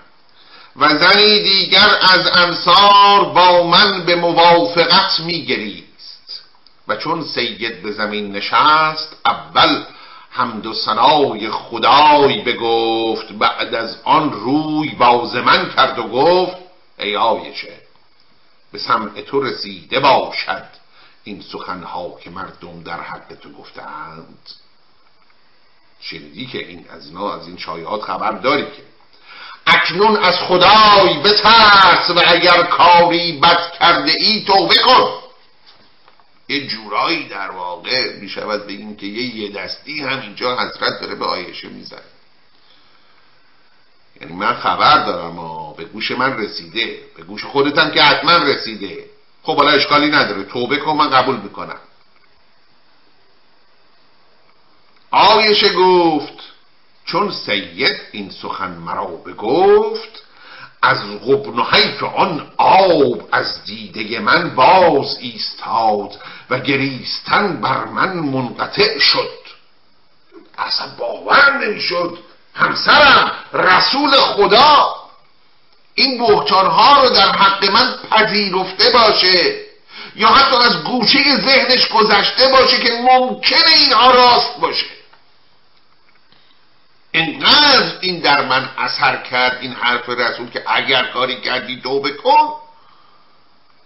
و 0.75 0.89
زنی 0.89 1.39
دیگر 1.39 1.89
از 2.01 2.27
انصار 2.27 3.25
با 3.25 3.63
من 3.63 4.05
به 4.05 4.15
موافقت 4.15 5.19
میگریست. 5.19 6.43
و 6.87 6.95
چون 6.95 7.23
سید 7.23 7.83
به 7.83 7.91
زمین 7.91 8.31
نشست 8.31 9.15
اول 9.25 9.83
حمد 10.29 10.65
و 10.65 10.73
سنای 10.73 11.49
خدای 11.49 12.41
بگفت 12.41 13.31
بعد 13.33 13.75
از 13.75 13.97
آن 14.03 14.31
روی 14.31 14.89
باز 14.89 15.35
من 15.35 15.69
کرد 15.75 15.99
و 15.99 16.03
گفت 16.03 16.57
ای 16.99 17.15
آیشه 17.15 17.73
به 18.71 18.79
سمع 18.79 19.21
تو 19.21 19.41
رسیده 19.41 19.99
باشد 19.99 20.65
این 21.23 21.41
سخنها 21.41 22.19
که 22.23 22.29
مردم 22.29 22.83
در 22.83 23.01
حق 23.01 23.33
تو 23.41 23.51
گفتند 23.51 24.49
شنیدی 25.99 26.45
که 26.45 26.67
این 26.67 26.85
از 26.89 27.07
اینا 27.07 27.33
از 27.33 27.47
این 27.47 27.57
شایعات 27.57 28.01
خبر 28.01 28.31
داری 28.31 28.63
که 28.63 28.83
اکنون 29.67 30.17
از 30.17 30.35
خدای 30.35 31.13
بترس 31.23 32.09
و 32.09 32.21
اگر 32.27 32.63
کاری 32.63 33.31
بد 33.31 33.71
کرده 33.79 34.11
ای 34.11 34.43
توبه 34.47 34.75
کن. 34.75 35.19
یه 36.49 36.67
جورایی 36.67 37.27
در 37.27 37.51
واقع 37.51 38.13
می 38.19 38.29
شود 38.29 38.67
بگیم 38.67 38.95
که 38.95 39.05
یه 39.05 39.35
یه 39.35 39.51
دستی 39.51 40.01
هم 40.01 40.21
اینجا 40.21 40.57
حضرت 40.57 41.01
داره 41.01 41.15
به 41.15 41.25
آیشه 41.25 41.67
می‌زنه. 41.67 42.01
یعنی 44.21 44.33
من 44.33 44.53
خبر 44.53 45.05
دارم 45.05 45.39
و 45.39 45.73
به 45.73 45.83
گوش 45.85 46.11
من 46.11 46.37
رسیده 46.37 46.99
به 47.17 47.23
گوش 47.23 47.45
خودتم 47.45 47.91
که 47.91 48.01
حتما 48.01 48.37
رسیده. 48.37 49.05
خب 49.43 49.57
حالا 49.57 49.71
اشکالی 49.71 50.09
نداره 50.09 50.43
توبه 50.43 50.77
کن 50.77 50.91
من 50.91 51.09
قبول 51.09 51.35
می‌کنم. 51.35 51.79
آیشه 55.11 55.73
گفت 55.73 56.42
چون 57.05 57.31
سید 57.31 57.97
این 58.11 58.29
سخن 58.41 58.71
مرا 58.71 59.05
بگفت 59.05 60.23
از 60.81 60.97
غبن 61.25 61.59
و 61.59 61.63
حیف 61.63 62.03
آن 62.03 62.51
آب 62.57 63.27
از 63.31 63.63
دیده 63.65 64.19
من 64.19 64.55
باز 64.55 65.17
ایستاد 65.19 66.19
و 66.49 66.59
گریستن 66.59 67.61
بر 67.61 67.85
من 67.85 68.13
منقطع 68.13 68.99
شد. 68.99 69.39
اصلا 70.57 70.87
باور 70.97 71.57
نمی‌شد. 71.57 72.17
همسرم 72.55 73.31
رسول 73.53 74.11
خدا 74.11 74.95
این 75.95 76.21
ها 76.51 77.03
رو 77.03 77.09
در 77.09 77.31
حق 77.31 77.71
من 77.71 77.95
پذیرفته 78.11 78.89
باشه 78.89 79.55
یا 80.15 80.27
حتی 80.27 80.55
از 80.55 80.83
گوشه 80.83 81.19
ذهنش 81.41 81.87
گذشته 81.87 82.47
باشه 82.47 82.79
که 82.79 82.91
ممکنه 82.93 83.73
اینها 83.75 84.11
راست 84.11 84.59
باشه. 84.59 84.85
اینقدر 87.13 87.97
این 88.01 88.19
در 88.19 88.45
من 88.45 88.69
اثر 88.77 89.17
کرد 89.17 89.57
این 89.61 89.73
حرف 89.73 90.09
رسول 90.09 90.49
که 90.49 90.63
اگر 90.67 91.05
کاری 91.05 91.41
کردی 91.41 91.81
توبه 91.81 92.11
کن 92.11 92.53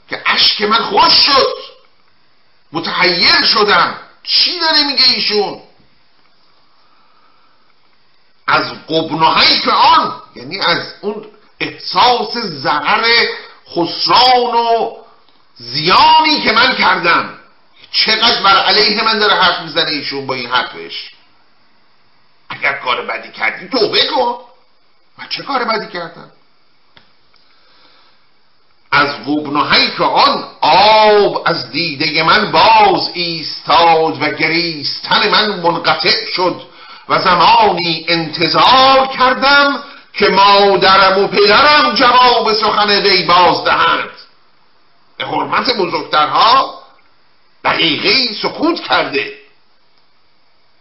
که 0.09 0.21
اشک 0.25 0.61
من 0.61 0.77
خوش 0.77 1.13
شد. 1.13 1.55
متحیر 2.71 3.45
شدم. 3.45 3.97
چی 4.23 4.59
داره 4.59 4.83
میگه 4.83 5.03
ایشون؟ 5.03 5.61
از 8.47 8.73
قبنهایی 8.89 9.59
که 9.59 9.71
آن 9.71 10.21
یعنی 10.35 10.59
از 10.59 10.93
اون 11.01 11.25
احساس 11.59 12.37
ضرر 12.37 13.05
خسران 13.75 14.55
و 14.55 14.95
زیانی 15.55 16.41
که 16.43 16.51
من 16.51 16.75
کردم. 16.75 17.39
چقدر 17.91 18.41
بر 18.41 18.63
علیه 18.63 19.03
من 19.03 19.19
داره 19.19 19.33
حرف 19.33 19.61
می‌زنه 19.61 19.89
ایشون 19.89 20.27
با 20.27 20.33
این 20.33 20.49
حرفش؟ 20.49 21.16
اگر 22.49 22.73
کار 22.73 23.01
بدی 23.01 23.31
کردی 23.31 23.67
توبه 23.67 24.07
کن 24.07 24.38
و 25.17 25.27
چه 25.29 25.43
کار 25.43 25.63
بدی 25.63 25.88
کردم؟ 25.88 26.31
از 28.91 29.25
غبن 29.25 29.91
که 29.97 30.03
آن 30.03 30.47
آب 30.62 31.43
از 31.45 31.71
دیده 31.71 32.23
من 32.23 32.51
باز 32.51 33.10
ایستاد 33.13 34.21
و 34.21 34.29
گریستن 34.29 35.29
من 35.29 35.60
منقطع 35.60 36.25
شد 36.36 36.62
و 37.10 37.19
زمانی 37.19 38.05
انتظار 38.07 39.07
کردم 39.07 39.83
که 40.13 40.29
مادرم 40.29 41.23
و 41.23 41.27
پدرم 41.27 41.95
جواب 41.95 42.53
سخن 42.53 42.89
وی 42.89 43.23
باز 43.23 43.63
دهند. 43.63 44.10
به 45.17 45.25
حرمت 45.25 45.77
بزرگترها 45.77 46.81
دقیقه 47.63 48.33
سکوت 48.41 48.79
کرده. 48.79 49.33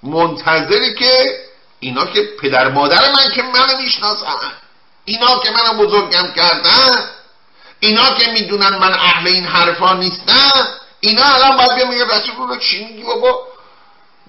منتظری 0.02 0.94
که 0.94 1.45
اینا 1.80 2.06
که 2.06 2.28
پدر 2.42 2.68
مادر 2.68 3.12
من 3.12 3.30
که 3.34 3.42
منو 3.42 3.76
می‌شناسن. 3.76 4.52
اینا 5.04 5.38
که 5.38 5.50
منو 5.50 5.86
بزرگم 5.86 6.32
کردن. 6.36 7.08
اینا 7.80 8.14
که 8.14 8.30
می‌دونن 8.30 8.68
من 8.78 8.92
اهل 8.92 9.26
این 9.26 9.46
حرفا 9.46 9.92
نیستم. 9.92 10.66
اینا 11.00 11.24
الان 11.24 11.56
باید 11.56 11.74
بیا 11.74 11.86
میگه 11.86 12.04
رسول 12.04 12.48
رو 12.48 12.56
چی 12.56 12.84
میگی 12.84 13.02
بابا؟ 13.02 13.46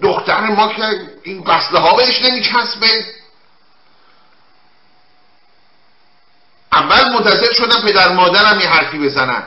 دختر 0.02 0.40
ما 0.40 0.74
که 0.74 0.84
این 1.24 1.44
بسته 1.44 1.78
ها 1.78 1.96
بهش 1.96 2.22
نمیچسبه. 2.22 3.06
اول 6.72 7.10
منتظر 7.10 7.54
شدم 7.54 7.82
پدر 7.82 8.14
مادرم 8.14 8.60
یه 8.60 8.68
حرفی 8.68 8.98
بزنن. 8.98 9.44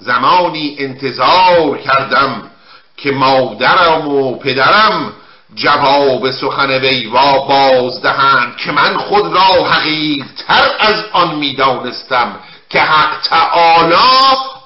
زمانی 0.00 0.76
انتظار 0.78 1.78
کردم 1.78 2.50
که 2.96 3.10
مادرم 3.10 4.08
و 4.08 4.38
پدرم 4.38 5.12
جواب 5.54 6.30
سخن 6.30 6.70
وی 6.70 7.06
وا 7.06 7.38
بازدهند 7.38 8.56
که 8.56 8.72
من 8.72 8.96
خود 8.96 9.32
را 9.34 9.64
حقیقتر 9.64 10.70
از 10.78 11.04
آن 11.12 11.34
می‌دانستم 11.34 12.40
که 12.70 12.80
حق 12.80 13.20
تعالی 13.22 13.94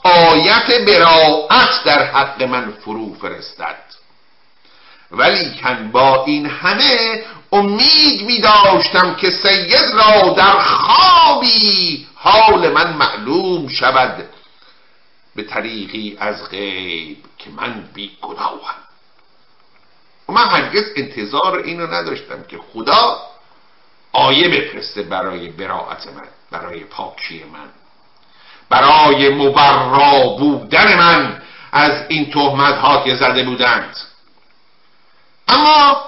آیت 0.04 0.80
براعت 0.86 1.84
در 1.84 2.04
حق 2.04 2.42
من 2.42 2.72
فرو 2.84 3.14
فرستد. 3.14 3.76
ولی 5.10 5.50
کن 5.62 5.90
با 5.92 6.24
این 6.24 6.46
همه 6.46 7.24
امید 7.52 8.22
می 8.22 8.40
داشتم 8.40 9.14
که 9.14 9.30
سید 9.30 9.92
را 9.94 10.28
در 10.28 10.58
خوابی 10.58 12.06
حال 12.14 12.68
من 12.68 12.92
معلوم 12.92 13.68
شود 13.68 14.28
به 15.36 15.42
طریقی 15.42 16.16
از 16.20 16.50
غیب 16.50 17.18
که 17.38 17.50
من 17.50 17.88
بی 17.94 18.10
گناهم 18.20 18.58
و 18.58 18.91
من 20.28 20.48
هرگز 20.48 20.84
انتظار 20.96 21.58
اینو 21.58 21.86
نداشتم 21.86 22.42
که 22.42 22.58
خدا 22.72 23.22
آیه 24.12 24.48
بفرسته 24.48 25.02
برای 25.02 25.48
براعت 25.48 26.06
من 26.06 26.28
برای 26.50 26.84
پاکی 26.84 27.44
من. 27.44 27.68
برای 28.68 29.28
مبرا 29.28 30.36
بودن 30.38 30.98
من 30.98 31.42
از 31.72 32.04
این 32.08 32.30
تهمت 32.30 32.74
ها 32.74 33.04
که 33.04 33.14
زده 33.14 33.44
بودند. 33.44 33.96
اما 35.48 36.02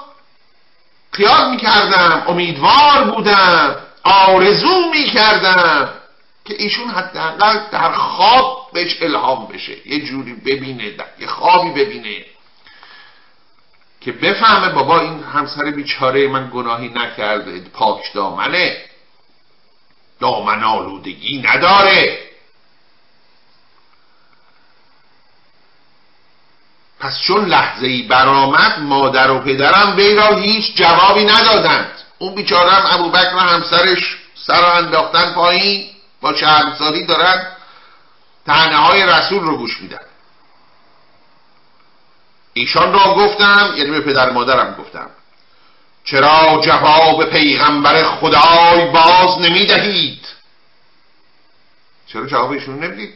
خیال 1.13 1.51
می‌کردم 1.51 2.25
امیدوار 2.29 3.05
بودم 3.05 3.77
آرزو 4.03 4.91
می‌کردم 4.91 5.89
که 6.45 6.55
ایشون 6.59 6.91
حداقل 6.91 7.59
در 7.73 7.93
خواب 7.93 8.71
بهش 8.73 9.03
الهام 9.03 9.47
بشه. 9.47 9.89
یه 9.89 10.05
جوری 10.05 10.35
ببینه 10.35 10.93
یه 11.19 11.27
خوابی 11.27 11.71
ببینه. 11.71 12.25
که 14.05 14.13
بفهمه 14.13 14.69
بابا 14.69 15.01
این 15.01 15.23
همسر 15.23 15.71
بیچاره 15.71 16.29
من 16.29 16.51
گناهی 16.55 16.89
نکرده 16.89 17.61
پاک 17.61 18.13
دامنه. 18.15 18.77
دامن 20.21 20.65
آلودگی 20.65 21.43
نداره. 21.43 22.19
پس 27.01 27.21
چون 27.27 27.45
لحظه 27.45 27.87
ای 27.87 28.03
برآمد 28.03 28.79
مادر 28.79 29.31
و 29.31 29.39
پدرم 29.39 29.97
وی 29.97 30.15
را 30.15 30.37
هیچ 30.37 30.77
جوابی 30.77 31.25
ندادند. 31.25 31.93
اون 32.19 32.35
بیچارم 32.35 32.87
ابوبکر 32.91 33.35
و 33.35 33.39
همسرش 33.39 34.17
سر 34.47 34.61
را 34.61 34.73
انداختن 34.73 35.35
پایین 35.35 35.91
با 36.21 36.35
شرمساری 36.35 37.07
دارن 37.07 37.47
تنه 38.47 38.77
های 38.77 39.07
رسول 39.07 39.43
رو 39.43 39.57
گوش 39.57 39.81
میدن. 39.81 40.04
ایشان 42.55 42.93
را 42.93 43.15
گفتم 43.15 43.75
یعنی 43.77 43.91
به 43.91 44.01
پدر 44.01 44.31
مادرم 44.31 44.75
گفتم. 44.75 45.11
چرا 46.05 46.61
جواب 46.65 47.25
پیغمبر 47.25 48.05
خدای 48.05 48.91
باز 48.91 49.39
نمی‌دهید؟ 49.39 50.27
چرا 52.07 52.27
جواب 52.27 52.51
ایشون 52.51 52.79
نمی‌دید؟ 52.79 53.15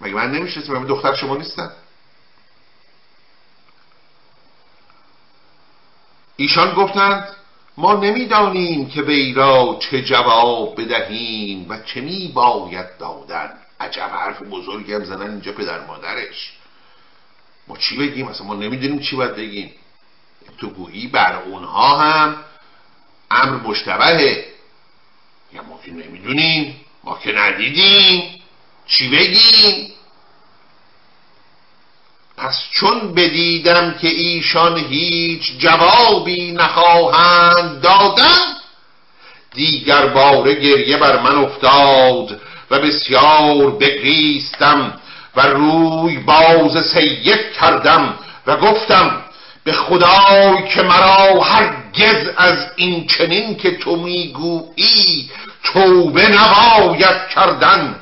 مگه 0.00 0.14
من 0.14 0.30
نمی‌شناسم؟ 0.32 0.72
من 0.72 0.86
دختر 0.86 1.14
شما 1.14 1.36
نیستم. 1.36 1.72
ایشان 6.36 6.74
گفتند 6.74 7.28
ما 7.76 7.92
نمی‌دانیم 7.92 8.88
که 8.88 9.02
وی 9.02 9.32
را 9.32 9.78
چه 9.80 10.02
جواب 10.02 10.80
بدهیم 10.80 11.66
و 11.68 11.82
چه 11.82 12.00
می 12.00 12.28
باید 12.34 12.98
دادن. 12.98 13.52
عجب 13.80 14.10
حرف 14.12 14.42
بزرگی 14.42 14.94
هم 14.94 15.04
زنن 15.04 15.30
اینجا 15.30 15.52
پدر 15.52 15.86
مادرش. 15.86 16.59
ما 17.68 17.76
چی 17.76 17.96
بگیم؟ 17.96 18.28
اصلا 18.28 18.46
ما 18.46 18.54
نمی‌دونیم 18.54 18.98
چی 18.98 19.16
باید 19.16 19.36
بگیم. 19.36 19.70
تو 20.58 20.70
گویی 20.70 21.06
بر 21.06 21.42
اونها 21.42 21.98
هم 21.98 22.36
امر 23.30 23.56
مشتبهه. 23.56 24.44
یا 25.52 25.62
ما 25.62 25.80
که 25.84 25.90
نمی‌دونیم 25.90 26.76
ما 27.04 27.18
که 27.24 27.32
ندیدیم. 27.32 28.42
چی 28.86 29.08
بگیم؟ 29.08 29.92
پس 32.36 32.62
چون 32.70 33.14
بدیدم 33.14 33.94
که 33.94 34.08
ایشان 34.08 34.78
هیچ 34.78 35.58
جوابی 35.58 36.52
نخواهند 36.52 37.80
دادن 37.80 38.56
دیگر 39.54 40.06
باره 40.06 40.54
گریه 40.54 40.96
بر 40.96 41.22
من 41.22 41.34
افتاد 41.36 42.40
و 42.70 42.78
بسیار 42.78 43.70
بگریستم. 43.70 44.99
و 45.36 45.40
روی 45.40 46.18
باز 46.18 46.86
سید 46.86 47.52
کردم 47.60 48.14
و 48.46 48.56
گفتم 48.56 49.22
به 49.64 49.72
خدای 49.72 50.68
که 50.74 50.82
مرا 50.82 51.40
هرگز 51.40 52.28
از 52.36 52.56
این 52.76 53.06
چنین 53.06 53.56
که 53.56 53.76
تو 53.76 53.96
می‌گویی 53.96 55.30
توبه 55.64 56.28
نباید 56.28 57.28
کردن. 57.34 58.00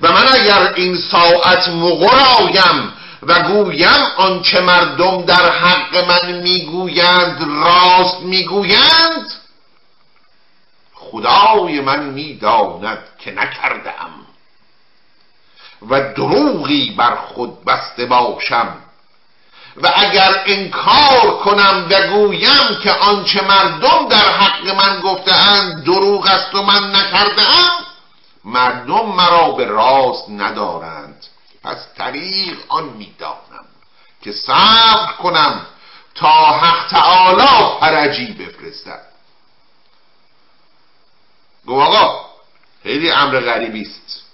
و 0.00 0.12
من 0.12 0.24
اگر 0.32 0.72
این 0.74 0.98
ساعت 1.10 1.68
مغرایم 1.68 2.92
و 3.22 3.42
گویم 3.42 4.02
آنچه 4.16 4.60
مردم 4.60 5.24
در 5.24 5.50
حق 5.50 6.04
من 6.08 6.32
می‌گویند 6.32 7.48
راست 7.48 8.20
می‌گویند 8.20 9.32
خدای 10.94 11.80
من 11.80 12.04
می‌داند 12.04 12.98
که 13.18 13.30
نکردم 13.30 14.25
و 15.82 16.12
دروغی 16.14 16.90
بر 16.90 17.16
خود 17.16 17.64
بسته 17.64 18.06
باشم. 18.06 18.78
و 19.82 19.92
اگر 19.96 20.42
انکار 20.46 21.38
کنم 21.44 21.86
و 21.90 22.06
گویم 22.06 22.80
که 22.82 22.92
آنچه 22.92 23.44
مردم 23.44 24.08
در 24.08 24.30
حق 24.30 24.68
من 24.68 25.00
گفتهاند 25.00 25.84
دروغ 25.84 26.26
است 26.26 26.54
و 26.54 26.62
من 26.62 26.96
نکردم 26.96 27.86
مردم 28.44 29.06
مرا 29.06 29.50
به 29.50 29.64
راست 29.64 30.30
ندارند. 30.30 31.24
پس 31.64 31.76
طریق 31.98 32.58
آن 32.68 32.84
می‌دانم 32.84 33.66
که 34.22 34.32
صبر 34.32 35.12
کنم 35.22 35.66
تا 36.14 36.28
حق 36.58 36.88
تعالی 36.90 37.80
فرجی 37.80 38.32
بفرستد. 38.32 39.02
گو 41.66 41.80
آقا 41.80 42.26
خیلی 42.82 43.10
امر 43.10 43.40
غریبی 43.40 43.82
است. 43.82 44.25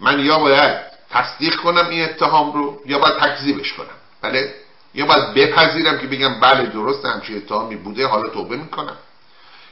من 0.00 0.20
یا 0.20 0.38
باید 0.38 0.76
تصدیق 1.10 1.56
کنم 1.56 1.88
این 1.88 2.04
اتهام 2.04 2.52
رو 2.52 2.80
یا 2.86 2.98
باید 2.98 3.14
تکذیبش 3.14 3.72
کنم. 3.72 3.86
بله؟ 4.22 4.54
یا 4.94 5.06
باید 5.06 5.34
بپذیرم 5.34 5.98
که 5.98 6.06
بگم 6.06 6.40
بله 6.40 6.66
درست 6.66 7.04
همچین 7.04 7.36
اتهامی 7.36 7.76
بوده 7.76 8.06
حالا 8.06 8.28
توبه 8.28 8.56
می‌کنم. 8.56 8.96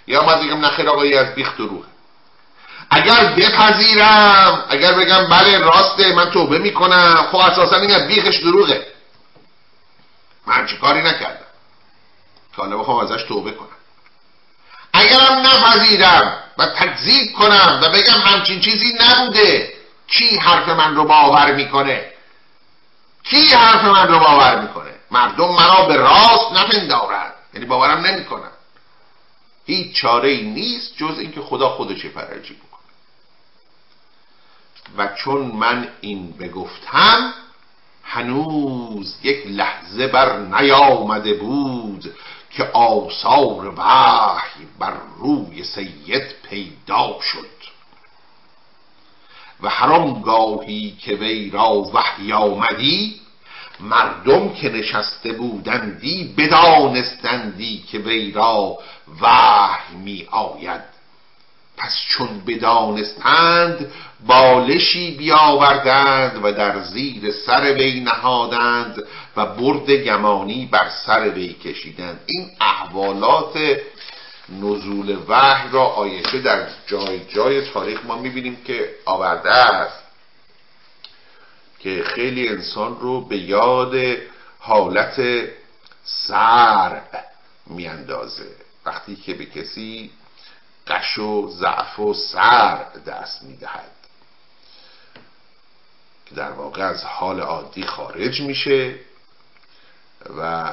یا 0.06 0.22
باید 0.22 0.40
بگم 0.40 0.64
نخیر 0.64 0.88
آقایی 0.88 1.14
از 1.14 1.34
بیخ 1.34 1.56
دروغه 1.56 1.86
اگر 2.90 3.24
بپذیرم 3.24 4.64
اگر 4.68 4.92
بگم 4.92 5.26
بله 5.28 5.58
راسته 5.58 6.14
من 6.14 6.30
توبه 6.30 6.58
می‌کنم 6.58 7.26
خب 7.32 7.36
اساسا 7.36 7.76
از 7.76 8.06
بیخش 8.06 8.36
دروغه. 8.36 8.86
من 10.46 10.66
چه 10.66 10.76
کاری 10.76 11.02
نکردم؟ 11.02 11.46
که 12.56 12.62
حالا 12.62 12.78
بخوام 12.78 12.98
ازش 12.98 13.22
توبه 13.22 13.50
کنم. 13.50 13.68
اگرم 14.92 15.46
نپذیرم 15.46 16.42
و 16.58 16.66
تکذیب 16.66 17.32
کنم 17.32 17.80
و 17.82 17.88
بگم 17.88 18.20
همچین 18.24 18.60
چیزی 18.60 18.98
نبوده 19.00 19.77
کی 20.08 20.36
حرف 20.36 20.68
من 20.68 20.94
رو 20.94 21.04
باور 21.04 21.54
می‌کنه؟ 21.54 22.12
کی 23.24 23.54
حرف 23.54 23.84
من 23.84 24.08
رو 24.08 24.18
باور 24.18 24.60
می‌کنه؟ 24.60 24.94
مردم 25.10 25.48
مرا 25.48 25.86
به 25.86 25.96
راست 25.96 26.52
نپندارند. 26.52 27.34
یعنی 27.54 27.66
باورم 27.66 28.06
نمی‌کنن. 28.06 28.50
هیچ 29.66 29.96
چاره 29.96 30.28
ای 30.28 30.42
نیست 30.42 30.96
جز 30.96 31.18
اینکه 31.18 31.40
خدا 31.40 31.68
خودش 31.68 32.06
فرجی 32.06 32.54
بکنه. 32.54 32.68
و 34.98 35.08
چون 35.16 35.40
من 35.40 35.88
این 36.00 36.32
بگفتم 36.32 37.34
هنوز 38.04 39.16
یک 39.22 39.46
لحظه 39.46 40.06
بر 40.06 40.38
نیامده 40.38 41.34
بود 41.34 42.14
که 42.50 42.64
آثار 42.64 43.74
وحی 43.76 44.66
بر 44.78 44.94
روی 45.18 45.64
سید 45.64 46.34
پیدا 46.50 47.16
شد. 47.22 47.57
و 49.62 49.70
گاهی 50.20 50.96
که 51.00 51.14
وی 51.14 51.50
را 51.50 51.72
وحی 51.94 52.32
آمدی 52.32 53.20
مردم 53.80 54.48
که 54.54 54.68
نشسته 54.68 55.32
بودندی 55.32 56.34
بدانستندی 56.36 57.84
که 57.92 57.98
وی 57.98 58.32
را 58.32 58.78
وحی 59.20 59.96
می 59.96 60.26
آید 60.30 60.98
پس 61.78 62.04
چون 62.08 62.28
بدانستند 62.46 63.92
بالشی 64.26 65.10
بیاوردند 65.10 66.44
و 66.44 66.52
در 66.52 66.80
زیر 66.80 67.32
سر 67.32 67.72
وی 67.72 68.00
نهادند 68.00 69.02
و 69.36 69.46
برد 69.46 69.90
گمانی 69.90 70.68
بر 70.72 70.88
سر 71.06 71.28
وی 71.28 71.52
کشیدند. 71.52 72.20
این 72.26 72.50
احوالات 72.60 73.58
نزول 74.48 75.18
وحی 75.28 75.70
را 75.70 75.84
آیشه 75.84 76.40
در 76.40 76.68
جای 76.86 77.24
جای 77.24 77.70
تاریخ 77.70 78.04
ما 78.04 78.18
می‌بینیم 78.18 78.56
که 78.64 78.94
آورده 79.04 79.50
است. 79.50 80.02
که 81.78 82.04
خیلی 82.04 82.48
انسان 82.48 83.00
رو 83.00 83.20
به 83.20 83.38
یاد 83.38 84.16
حالت 84.58 85.48
سر 86.04 87.02
میاندازه. 87.66 88.48
وقتی 88.84 89.16
که 89.16 89.34
به 89.34 89.46
کسی 89.46 90.10
قش 90.86 91.18
و 91.18 91.50
ضعف 91.50 91.98
و 91.98 92.14
سر 92.14 92.84
دست 93.06 93.42
می‌دهد. 93.42 93.90
که 96.26 96.34
در 96.34 96.50
واقع 96.50 96.82
از 96.82 97.04
حال 97.04 97.40
عادی 97.40 97.86
خارج 97.86 98.40
میشه 98.40 98.94
و 100.38 100.70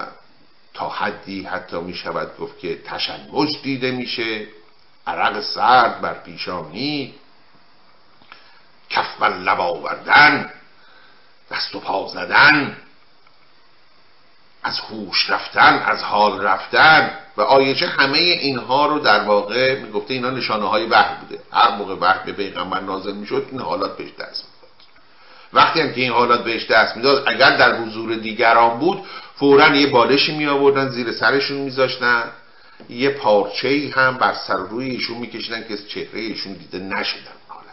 تا 0.76 0.89
حدی 0.89 1.43
حتی 1.43 1.78
می 1.78 1.93
شود 1.93 2.38
گفت 2.38 2.59
که 2.59 2.82
تشنج 2.86 3.61
دیده 3.63 3.91
میشه. 3.91 4.47
عرق 5.07 5.41
سرد 5.41 6.01
بر 6.01 6.13
پیشانی 6.13 7.13
کف 8.89 9.17
بر 9.19 9.38
لب 9.38 9.59
آوردن. 9.59 10.51
دست 11.51 11.76
و 11.76 11.80
پا 11.80 12.07
زدن. 12.07 12.78
از 14.63 14.80
هوش 14.80 15.30
رفتن 15.30 15.84
از 15.86 16.03
حال 16.03 16.41
رفتن. 16.41 17.17
و 17.38 17.41
آیچه 17.41 17.88
همه 17.88 18.17
اینها 18.17 18.86
رو 18.86 18.99
در 18.99 19.23
واقع 19.23 19.80
می‌گفته 19.80 20.13
اینا 20.13 20.30
نشانه 20.30 20.69
های 20.69 20.86
وحی 20.86 21.15
بوده. 21.15 21.39
هر 21.51 21.76
موقع 21.76 21.95
وحی 21.95 22.19
به 22.26 22.34
پیغمبر 22.34 22.80
نازل 22.80 23.13
می‌شد 23.13 23.47
این 23.51 23.61
حالات 23.61 23.97
بهش 23.97 24.11
دست 24.19 24.54
وقتی 25.55 25.81
هم 25.81 25.93
که 25.93 26.01
این 26.01 26.11
حالات 26.11 26.43
بهش 26.43 26.65
دست 26.71 26.97
می‌داد 26.97 27.23
اگر 27.27 27.57
در 27.57 27.75
حضور 27.75 28.15
دیگران 28.15 28.79
بود 28.79 29.05
فورا 29.35 29.75
یه 29.75 29.87
بالشی 29.87 30.37
می 30.37 30.45
آوردن 30.45 30.89
زیر 30.89 31.11
سرشون 31.11 31.57
میذاشتن. 31.57 32.23
یه 32.89 33.09
پارچه 33.09 33.91
هم 33.95 34.17
بر 34.17 34.33
سر 34.33 34.57
روی 34.57 34.89
ایشون 34.89 35.17
میکشیدن 35.17 35.67
که 35.67 35.77
چهره 35.77 36.19
ایشون 36.19 36.53
دیده 36.53 36.79
نشدن 36.79 37.31
حالت. 37.47 37.65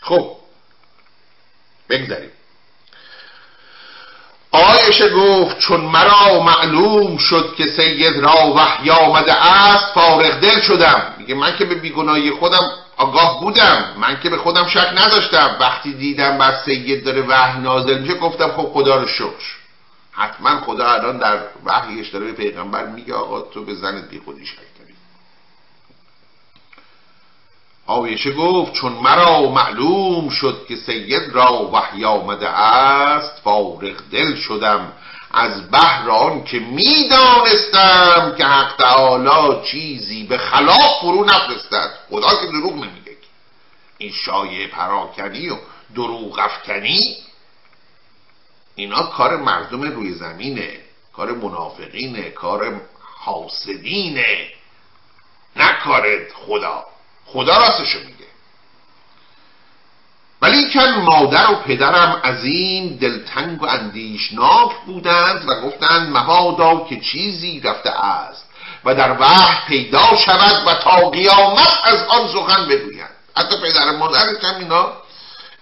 خب 0.00 0.36
بگذاریم. 1.88 2.30
آیشه 4.50 5.08
گفت 5.08 5.58
چون 5.58 5.80
مرا 5.80 6.42
معلوم 6.42 7.16
شد 7.16 7.54
که 7.56 7.66
سید 7.66 8.16
را 8.16 8.54
وحی 8.56 8.90
آمده 8.90 9.32
است 9.32 9.94
فارغ 9.94 10.40
دل 10.40 10.60
شدم. 10.60 11.14
میگه 11.28 11.40
من 11.40 11.56
که 11.56 11.64
به 11.64 11.74
بیگناهی 11.74 12.30
خودم 12.30 12.70
آگاه 12.96 13.40
بودم 13.40 13.94
من 14.00 14.20
که 14.20 14.30
به 14.30 14.38
خودم 14.38 14.66
شک 14.66 14.92
نداشتم. 14.96 15.56
وقتی 15.60 15.92
دیدم 15.92 16.38
بر 16.38 16.62
سید 16.64 17.04
داره 17.04 17.22
وحی 17.22 17.60
نازل 17.60 17.98
میشه 17.98 18.14
گفتم 18.14 18.48
خب 18.48 18.70
خدا 18.72 18.96
رو 18.96 19.06
شکر. 19.06 19.56
حتما 20.12 20.60
خدا 20.60 20.90
الان 20.92 21.18
در 21.18 21.38
وحیش 21.64 22.08
داره 22.08 22.26
به 22.26 22.32
پیغمبر 22.32 22.86
میگه 22.86 23.14
آقا 23.14 23.40
تو 23.40 23.64
به 23.64 23.74
زنت 23.74 24.08
بی 24.08 24.20
خودی 24.24 24.46
شک 24.46 24.56
کنی 24.56 24.94
آویشه 27.86 28.32
گفت 28.32 28.72
چون 28.72 28.92
مرا 28.92 29.50
معلوم 29.50 30.28
شد 30.28 30.66
که 30.68 30.76
سید 30.76 31.32
را 31.32 31.70
وحی 31.72 32.04
آمده 32.04 32.48
است 32.48 33.40
فارغ 33.44 33.96
دل 34.12 34.36
شدم. 34.36 34.92
از 35.30 35.70
بهر 35.70 36.10
آن 36.10 36.44
که 36.44 36.58
می‌دانستم 36.58 38.34
که 38.38 38.44
حق 38.44 38.76
تعالی 38.76 39.66
چیزی 39.70 40.24
به 40.24 40.38
خلاف 40.38 41.00
فرو 41.00 41.24
نفرستد. 41.24 41.90
خدا 42.10 42.40
که 42.40 42.46
دروغ 42.46 42.74
نمیگه. 42.74 43.16
این 43.98 44.12
شایع 44.12 44.66
پراکنی 44.66 45.48
و 45.48 45.56
دروغ 45.94 46.38
افکنی 46.38 47.16
اینا 48.74 49.02
کار 49.02 49.36
مردم 49.36 49.82
روی 49.82 50.14
زمینه 50.14 50.80
کار 51.12 51.32
منافقینه 51.32 52.30
کار 52.30 52.80
حاسدینه 53.24 54.50
نه 55.56 55.72
کار 55.84 56.04
خدا. 56.34 56.84
خدا 57.26 57.58
راستشو 57.58 57.98
میگه. 57.98 58.17
ولی 60.42 60.70
کن 60.72 60.90
مادر 60.90 61.50
و 61.50 61.54
پدرم 61.54 62.20
این 62.42 62.96
دلتنگ 62.96 63.62
و 63.62 63.66
اندیشناک 63.66 64.72
بودند 64.86 65.48
و 65.48 65.60
گفتند 65.60 66.16
مبادا 66.16 66.86
که 66.88 67.00
چیزی 67.00 67.60
رفته 67.60 67.90
است 68.04 68.48
و 68.84 68.94
در 68.94 69.16
وحی 69.20 69.56
پیدا 69.68 70.16
شود 70.26 70.66
و 70.66 70.74
تا 70.74 71.10
قیامت 71.10 71.80
از 71.84 72.02
آن 72.08 72.28
سخن 72.28 72.68
بگویند. 72.68 73.10
حتی 73.36 73.56
پدر 73.56 73.96
مادرش 73.96 74.44
هم 74.44 74.58
اینا 74.58 74.92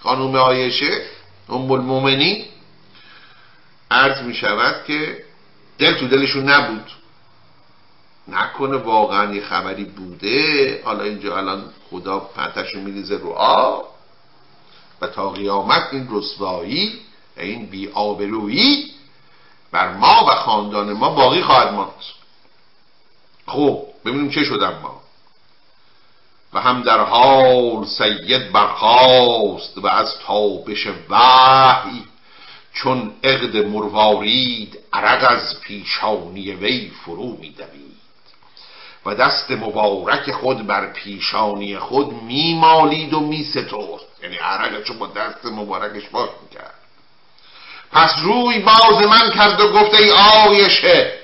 خانوم 0.02 0.36
آیشه 0.36 1.02
ام 1.48 1.70
المومنین 1.70 2.44
عرض 3.90 4.22
می 4.22 4.34
شود 4.34 4.84
که 4.86 5.24
دل 5.78 5.94
تو 5.94 6.08
دلشون 6.08 6.48
نبود. 6.50 6.90
نکنه 8.28 8.76
واقعا 8.76 9.34
یه 9.34 9.44
خبری 9.44 9.84
بوده. 9.84 10.82
حالا 10.84 11.04
اینجا 11.04 11.36
الان 11.36 11.64
خدا 11.90 12.18
پتش 12.18 12.74
رو 12.74 12.80
میریزه 12.80 13.16
رو 13.16 13.32
آب. 13.32 13.95
و 15.00 15.06
تا 15.06 15.30
قیامت 15.30 15.88
این 15.92 16.08
رسوایی 16.10 17.00
و 17.36 17.40
این 17.40 17.66
بی 17.66 17.88
آبرویی 17.88 18.90
بر 19.72 19.92
ما 19.92 20.26
و 20.28 20.34
خاندان 20.34 20.92
ما 20.92 21.10
باقی 21.10 21.42
خواهد 21.42 21.74
ماند. 21.74 21.90
خب 23.46 23.82
ببینیم 24.04 24.30
چه 24.30 24.44
شدن 24.44 24.78
ما. 24.82 25.00
و 26.52 26.60
هم 26.60 26.82
در 26.82 27.00
حال 27.00 27.86
سید 27.86 28.52
برخاست 28.52 29.78
و 29.78 29.86
از 29.86 30.18
تابش 30.26 30.86
وحی 31.10 32.04
چون 32.72 33.12
عقد 33.24 33.56
مروارید 33.56 34.78
عرق 34.92 35.30
از 35.30 35.60
پیشانی 35.60 36.52
وی 36.52 36.90
فرو 37.04 37.36
میدوید. 37.40 37.96
و 39.06 39.14
دست 39.14 39.50
مبارک 39.50 40.32
خود 40.32 40.66
بر 40.66 40.92
پیشانی 40.92 41.78
خود 41.78 42.12
میمالید 42.22 43.14
و 43.14 43.20
میسترد. 43.20 44.05
یعنی 44.26 44.38
عرقشو 44.38 44.94
با 44.94 45.06
دست 45.06 45.44
مبارکش 45.44 46.08
باش 46.08 46.28
می‌کرد. 46.42 46.74
پس 47.92 48.14
روی 48.22 48.58
باز 48.58 49.06
من 49.06 49.30
کرد 49.30 49.60
و 49.60 49.72
گفت 49.72 49.94
ای 49.94 50.10
آیشه 50.12 51.18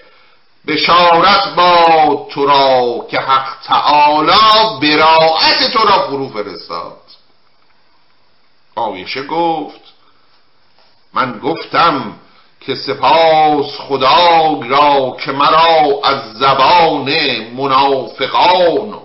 بشارت 0.66 1.55
با 1.55 2.28
تو 2.30 2.46
را 2.46 3.07
که 3.11 3.20
حق 3.20 3.61
تعالی 3.64 4.80
براعت 4.82 5.72
تو 5.72 5.78
را 5.78 6.09
فرو 6.09 6.28
فرستاد. 6.28 6.98
آیشه 8.74 9.22
گفت 9.22 9.80
من 11.12 11.38
گفتم 11.38 12.16
که 12.61 12.74
سپاس 12.74 13.78
خدا 13.78 14.61
را 14.62 15.16
که 15.24 15.32
مرا 15.32 16.00
از 16.05 16.32
زبان 16.32 17.11
منافقان 17.57 19.00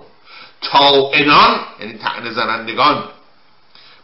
تا 0.62 1.10
انان 1.12 1.60
یعنی 1.80 1.98
تعنه 1.98 2.30
زنندگان 2.30 3.04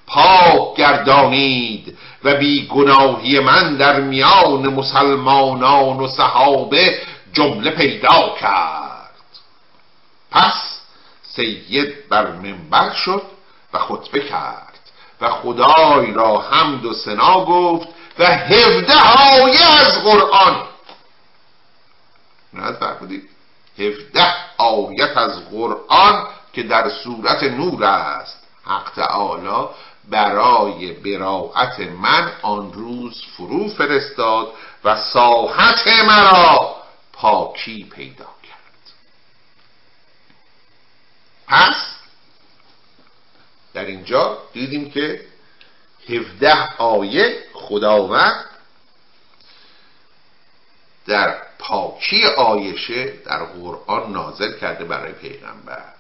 پاک 0.07 0.77
گردانید 0.77 1.99
و 2.25 2.35
بی 2.35 2.67
گناهی 2.67 3.41
من 3.41 3.77
در 3.77 4.01
میان 4.01 4.69
مسلمانان 4.69 5.97
و 6.01 6.09
صحابه 6.09 7.01
جمله 7.33 7.71
پیدا 7.71 8.35
کرد. 8.41 9.11
پس 10.31 10.81
سید 11.23 12.09
بر 12.09 12.31
منبر 12.31 12.93
شد 12.93 13.23
و 13.73 13.79
خطبه 13.79 14.21
کرد 14.21 14.79
و 15.21 15.31
خدای 15.31 16.13
را 16.13 16.39
حمد 16.39 16.85
و 16.85 16.95
سنا 16.95 17.45
گفت 17.45 17.89
و 18.19 18.25
هفده 18.25 18.95
آیه 19.33 19.81
از 19.81 20.05
قرآن. 20.05 20.63
نه 22.55 22.73
فرمودید 22.73 23.29
هفده 23.79 24.27
آیت 24.59 25.17
از 25.17 25.51
قرآن 25.51 26.27
که 26.53 26.63
در 26.63 26.89
صورت 26.89 27.43
نور 27.43 27.85
است. 27.85 28.45
حق 28.67 28.91
تعالی 28.97 29.69
برای 30.11 30.93
براعت 30.93 31.81
من 31.81 32.33
آن 32.43 32.73
روز 32.73 33.23
فرو 33.37 33.69
فرستاد 33.69 34.53
و 34.85 34.97
ساحت 34.97 35.89
مرا 35.89 36.77
پاکی 37.13 37.85
پیدا 37.85 38.29
کرد. 38.43 38.93
پس 41.47 41.77
در 43.75 43.85
اینجا 43.85 44.39
دیدیم 44.53 44.91
که 44.91 45.27
هفده 46.09 46.77
آیه 46.79 47.45
خداوند 47.53 48.45
در 51.07 51.43
پاکی 51.59 52.27
آیشه 52.27 53.13
در 53.27 53.45
قرآن 53.45 54.13
نازل 54.13 54.59
کرده 54.59 54.85
برای 54.85 55.13
پیغمبر. 55.13 55.94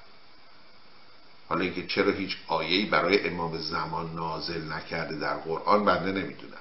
حالا 1.49 1.61
اینکه 1.61 1.87
چرا 1.87 2.13
هیچ 2.13 2.37
آیه‌ای 2.49 2.85
برای 2.85 3.29
امام 3.29 3.59
زمان 3.59 4.15
نازل 4.15 4.73
نکرده 4.73 5.17
در 5.17 5.35
قرآن 5.35 5.85
بنده 5.85 6.13
نمی‌دونم. 6.13 6.55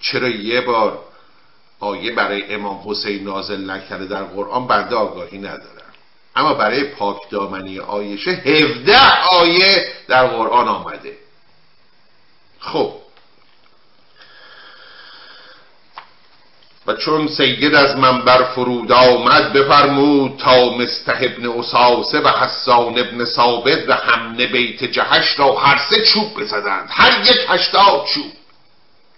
چرا 0.00 0.28
یه 0.28 0.60
بار 0.60 1.04
آیه 1.80 2.14
برای 2.14 2.54
امام 2.54 2.90
حسین 2.90 3.24
نازل 3.24 3.70
نکرده 3.70 4.06
در 4.06 4.22
قرآن 4.22 4.66
بنده 4.66 4.96
آگاهی 4.96 5.38
ندارم 5.38 5.92
اما 6.36 6.54
برای 6.54 6.84
پاک 6.84 7.30
دامنی 7.30 7.78
آیشه 7.78 8.30
هفده 8.30 8.98
آیه 9.30 9.92
در 10.08 10.26
قرآن 10.26 10.68
آمده. 10.68 11.16
خب 12.58 12.92
و 16.86 16.94
چون 16.94 17.28
سید 17.28 17.74
از 17.74 17.96
منبر 17.96 18.42
فرود 18.42 18.92
آمد 18.92 19.52
بفرمود 19.52 20.36
تا 20.38 20.70
مستح 20.70 21.18
ابن 21.20 21.48
اساسه 21.48 22.20
و 22.20 22.28
حسان 22.28 22.98
ابن 22.98 23.24
ثابت 23.24 23.88
و 23.88 23.92
همه 23.92 24.46
بیت 24.46 24.84
جهش 24.84 25.38
را 25.38 25.56
هر 25.56 25.80
سه 25.90 26.04
چوب 26.04 26.40
بزدند. 26.40 26.88
هر 26.90 27.20
یک 27.20 27.46
هشتاد 27.48 28.04
چوب. 28.04 28.32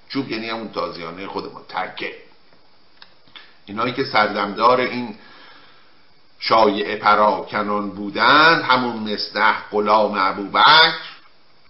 چوب 0.09 0.31
یعنی 0.31 0.49
همون 0.49 0.69
تازیانه 0.69 1.27
خودمون 1.27 1.63
ترکه. 1.69 2.13
اینایی 3.67 3.93
که 3.93 4.05
سردمدار 4.05 4.81
این 4.81 5.15
شایع 6.41 6.97
پراکنان 6.97 7.91
بودند 7.91 8.63
همون 8.63 9.13
مستح 9.13 9.55
غلام 9.71 10.15
ابوبکر 10.19 10.93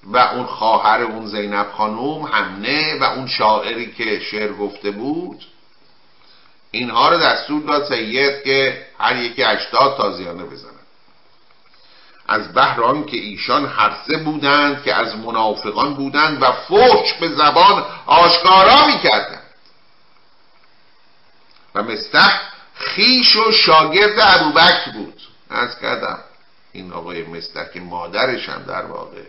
و 0.04 0.18
اون 0.18 0.46
خواهر 0.46 1.02
اون 1.02 1.26
زینب 1.26 1.66
خانوم 1.72 2.22
همنه 2.22 2.98
و 3.00 3.04
اون 3.04 3.26
شاعری 3.26 3.92
که 3.92 4.20
شعر 4.20 4.52
گفته 4.52 4.90
بود 4.90 5.44
اینها 6.70 7.08
رو 7.08 7.18
دستور 7.18 7.62
داد 7.62 7.88
سید 7.88 8.42
که 8.44 8.86
هر 8.98 9.16
یکی 9.16 9.42
هشتاد 9.42 9.96
تازیانه 9.96 10.44
بزنن 10.44 10.72
از 12.28 12.52
بهران 12.52 13.04
که 13.04 13.16
ایشان 13.16 13.66
هرسه 13.66 14.16
بودند 14.16 14.82
که 14.82 14.94
از 14.94 15.16
منافقان 15.16 15.94
بودند 15.94 16.42
و 16.42 16.52
فحش 16.52 17.12
به 17.20 17.28
زبان 17.28 17.84
آشکارا 18.06 18.86
می‌کردند. 18.86 19.42
و 21.74 21.82
مستح 21.82 22.40
خیش 22.74 23.36
و 23.36 23.52
شاگرد 23.52 24.18
ابوبکر 24.18 24.90
بود. 24.92 25.20
از 25.50 25.78
کردم. 25.78 26.18
این 26.72 26.92
آقای 26.92 27.22
مستح 27.22 27.64
که 27.74 27.80
مادرش 27.80 28.48
هم 28.48 28.62
در 28.62 28.84
واقع 28.84 29.22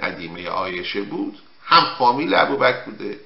ندیمه 0.00 0.48
آیشه 0.48 1.00
بود 1.00 1.38
هم 1.64 1.86
فامیل 1.98 2.34
ابوبکر 2.34 2.80
بوده 2.84 3.20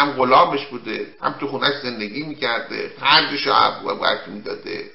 هم 0.00 0.12
غلامش 0.12 0.66
بوده 0.66 1.06
هم 1.22 1.34
تو 1.40 1.48
خونش 1.48 1.74
زندگی 1.82 2.22
می‌کرده 2.22 2.92
خرجش 3.00 3.46
ابوبکر 3.46 4.26
می‌داده. 4.26 4.90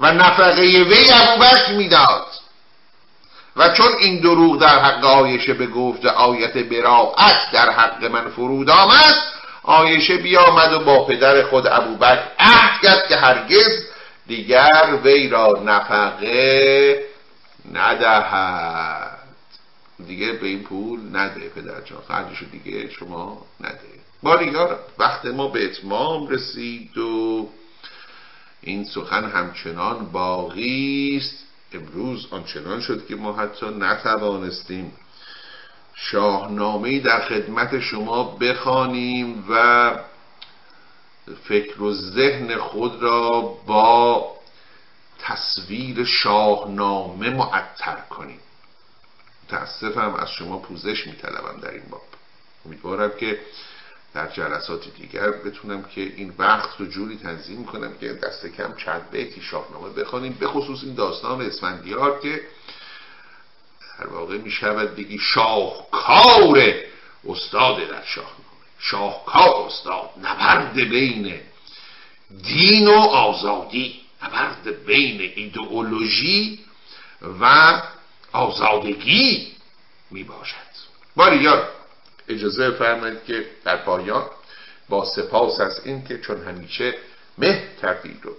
و 0.00 0.12
نفقه 0.12 0.62
وی 0.62 1.06
ابوبکر 1.12 1.72
می‌داد. 1.72 2.26
و 3.56 3.68
چون 3.68 3.92
این 3.98 4.20
دروغ 4.20 4.60
در 4.60 4.78
حق 4.78 5.04
آیشه 5.04 5.54
به 5.54 5.66
گفت 5.66 6.06
آیت 6.06 6.56
براعت 6.56 7.50
در 7.52 7.70
حق 7.70 8.04
من 8.04 8.30
فرود 8.30 8.70
آمد 8.70 9.14
آیشه 9.62 10.16
بیامد 10.16 10.72
و 10.72 10.78
با 10.78 11.04
پدر 11.04 11.42
خود 11.42 11.66
ابوبکر 11.66 12.22
عهد 12.38 12.80
کرد 12.82 13.08
که 13.08 13.16
هرگز 13.16 13.86
دیگر 14.26 14.98
وی 15.04 15.28
را 15.28 15.62
نفقه 15.64 17.04
ندهد. 17.72 19.07
دیگه 20.06 20.32
به 20.32 20.46
این 20.46 20.62
پول 20.62 21.16
نده 21.16 21.48
پدر 21.48 21.80
جان. 21.80 22.02
خرجشو 22.08 22.46
دیگه 22.46 22.90
شما 22.90 23.46
نده. 23.60 23.80
باریار 24.22 24.78
وقت 24.98 25.26
ما 25.26 25.48
به 25.48 25.64
اتمام 25.64 26.28
رسید 26.28 26.98
و 26.98 27.48
این 28.60 28.84
سخن 28.84 29.24
همچنان 29.24 30.06
باقی 30.12 31.16
است. 31.22 31.44
امروز 31.72 32.26
آنچنان 32.30 32.80
شد 32.80 33.06
که 33.06 33.16
ما 33.16 33.32
حتی 33.32 33.66
نتوانستیم 33.66 34.92
شاهنامه 35.94 37.00
در 37.00 37.20
خدمت 37.20 37.80
شما 37.80 38.24
بخوانیم 38.24 39.44
و 39.50 39.92
فکر 41.44 41.82
و 41.82 41.92
ذهن 41.92 42.56
خود 42.56 43.02
را 43.02 43.40
با 43.66 44.32
تصویر 45.18 46.04
شاهنامه 46.04 47.30
معطر 47.30 47.96
کنیم. 48.10 48.40
متاسفم 49.48 50.14
از 50.14 50.30
شما 50.30 50.58
پوزش 50.58 51.06
میطلبم 51.06 51.60
در 51.60 51.70
این 51.70 51.82
باب. 51.90 52.02
امیدوارم 52.66 53.10
که 53.20 53.40
در 54.14 54.28
جلسات 54.28 54.88
دیگر 54.96 55.30
بتونم 55.30 55.82
که 55.82 56.00
این 56.00 56.34
وقت 56.38 56.80
رو 56.80 56.86
جوری 56.86 57.16
تنظیم 57.16 57.64
کنم 57.64 57.98
که 58.00 58.12
دست 58.12 58.46
کم 58.46 58.74
چند 58.76 59.10
بیتی 59.10 59.40
شاهنامه 59.40 59.88
بخوانیم 59.88 60.36
به 60.40 60.46
خصوص 60.46 60.84
این 60.84 60.94
داستان 60.94 61.40
اسفندیار 61.40 62.20
که 62.20 62.40
در 63.98 64.06
واقع 64.06 64.38
می 64.38 64.50
شود 64.50 64.96
بگی 64.96 65.18
شاهکار 65.18 66.74
استاد 67.28 67.88
در 67.88 68.04
شاهنامه. 68.04 68.38
شاهکار 68.78 69.66
استاد 69.66 70.10
نبرد 70.22 70.74
بین 70.74 71.40
دین 72.42 72.88
و 72.88 72.98
آزادی 73.00 74.00
نبرد 74.22 74.84
بین 74.86 75.32
ایدئولوژی 75.36 76.64
و 77.40 77.82
آزادگی 78.32 79.52
می 80.10 80.24
باشد 80.24 80.68
یاد 81.32 81.68
اجازه 82.28 82.70
فرمایید 82.70 83.24
که 83.24 83.46
در 83.64 83.76
پایان 83.76 84.24
با 84.88 85.04
سپاس 85.04 85.60
از 85.60 85.86
این 85.86 86.04
که 86.04 86.18
چون 86.18 86.44
همیشه 86.44 86.94
مه 87.38 87.62
کردید 87.82 88.26
و 88.26 88.30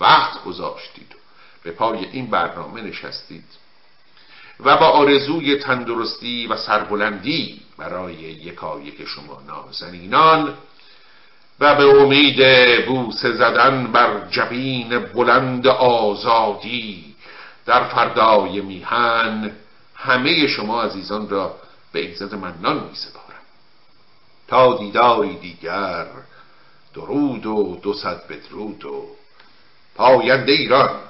وقت 0.00 0.44
گذاشتید 0.44 1.14
و 1.14 1.18
به 1.62 1.70
پای 1.70 1.98
این 2.12 2.26
برنامه 2.26 2.80
نشستید 2.82 3.44
و 4.60 4.76
با 4.76 4.86
آرزوی 4.86 5.56
تندرستی 5.56 6.46
و 6.46 6.56
سربلندی 6.56 7.60
برای 7.78 8.14
یکایک 8.14 9.04
شما 9.04 9.42
نازنینان 9.46 10.54
و 11.60 11.74
به 11.74 11.84
امید 11.84 12.40
بوسه 12.86 13.32
زدن 13.32 13.92
بر 13.92 14.28
جبین 14.30 14.98
بلند 14.98 15.66
آزادی 15.66 17.11
در 17.66 17.84
فردای 17.84 18.60
میهن 18.60 19.50
همه 19.94 20.46
شما 20.46 20.82
عزیزان 20.82 21.28
را 21.28 21.54
به 21.92 22.00
عزت 22.00 22.34
منان 22.34 22.76
می 22.76 22.94
سپارم 22.94 23.42
تا 24.48 24.78
دیداری 24.78 25.36
دیگر 25.36 26.06
درود 26.94 27.46
و 27.46 27.78
دو 27.82 27.94
صد 27.94 28.26
بدرود 28.26 28.84
و 28.84 29.06
پاینده 29.94 30.52
ایران. 30.52 31.00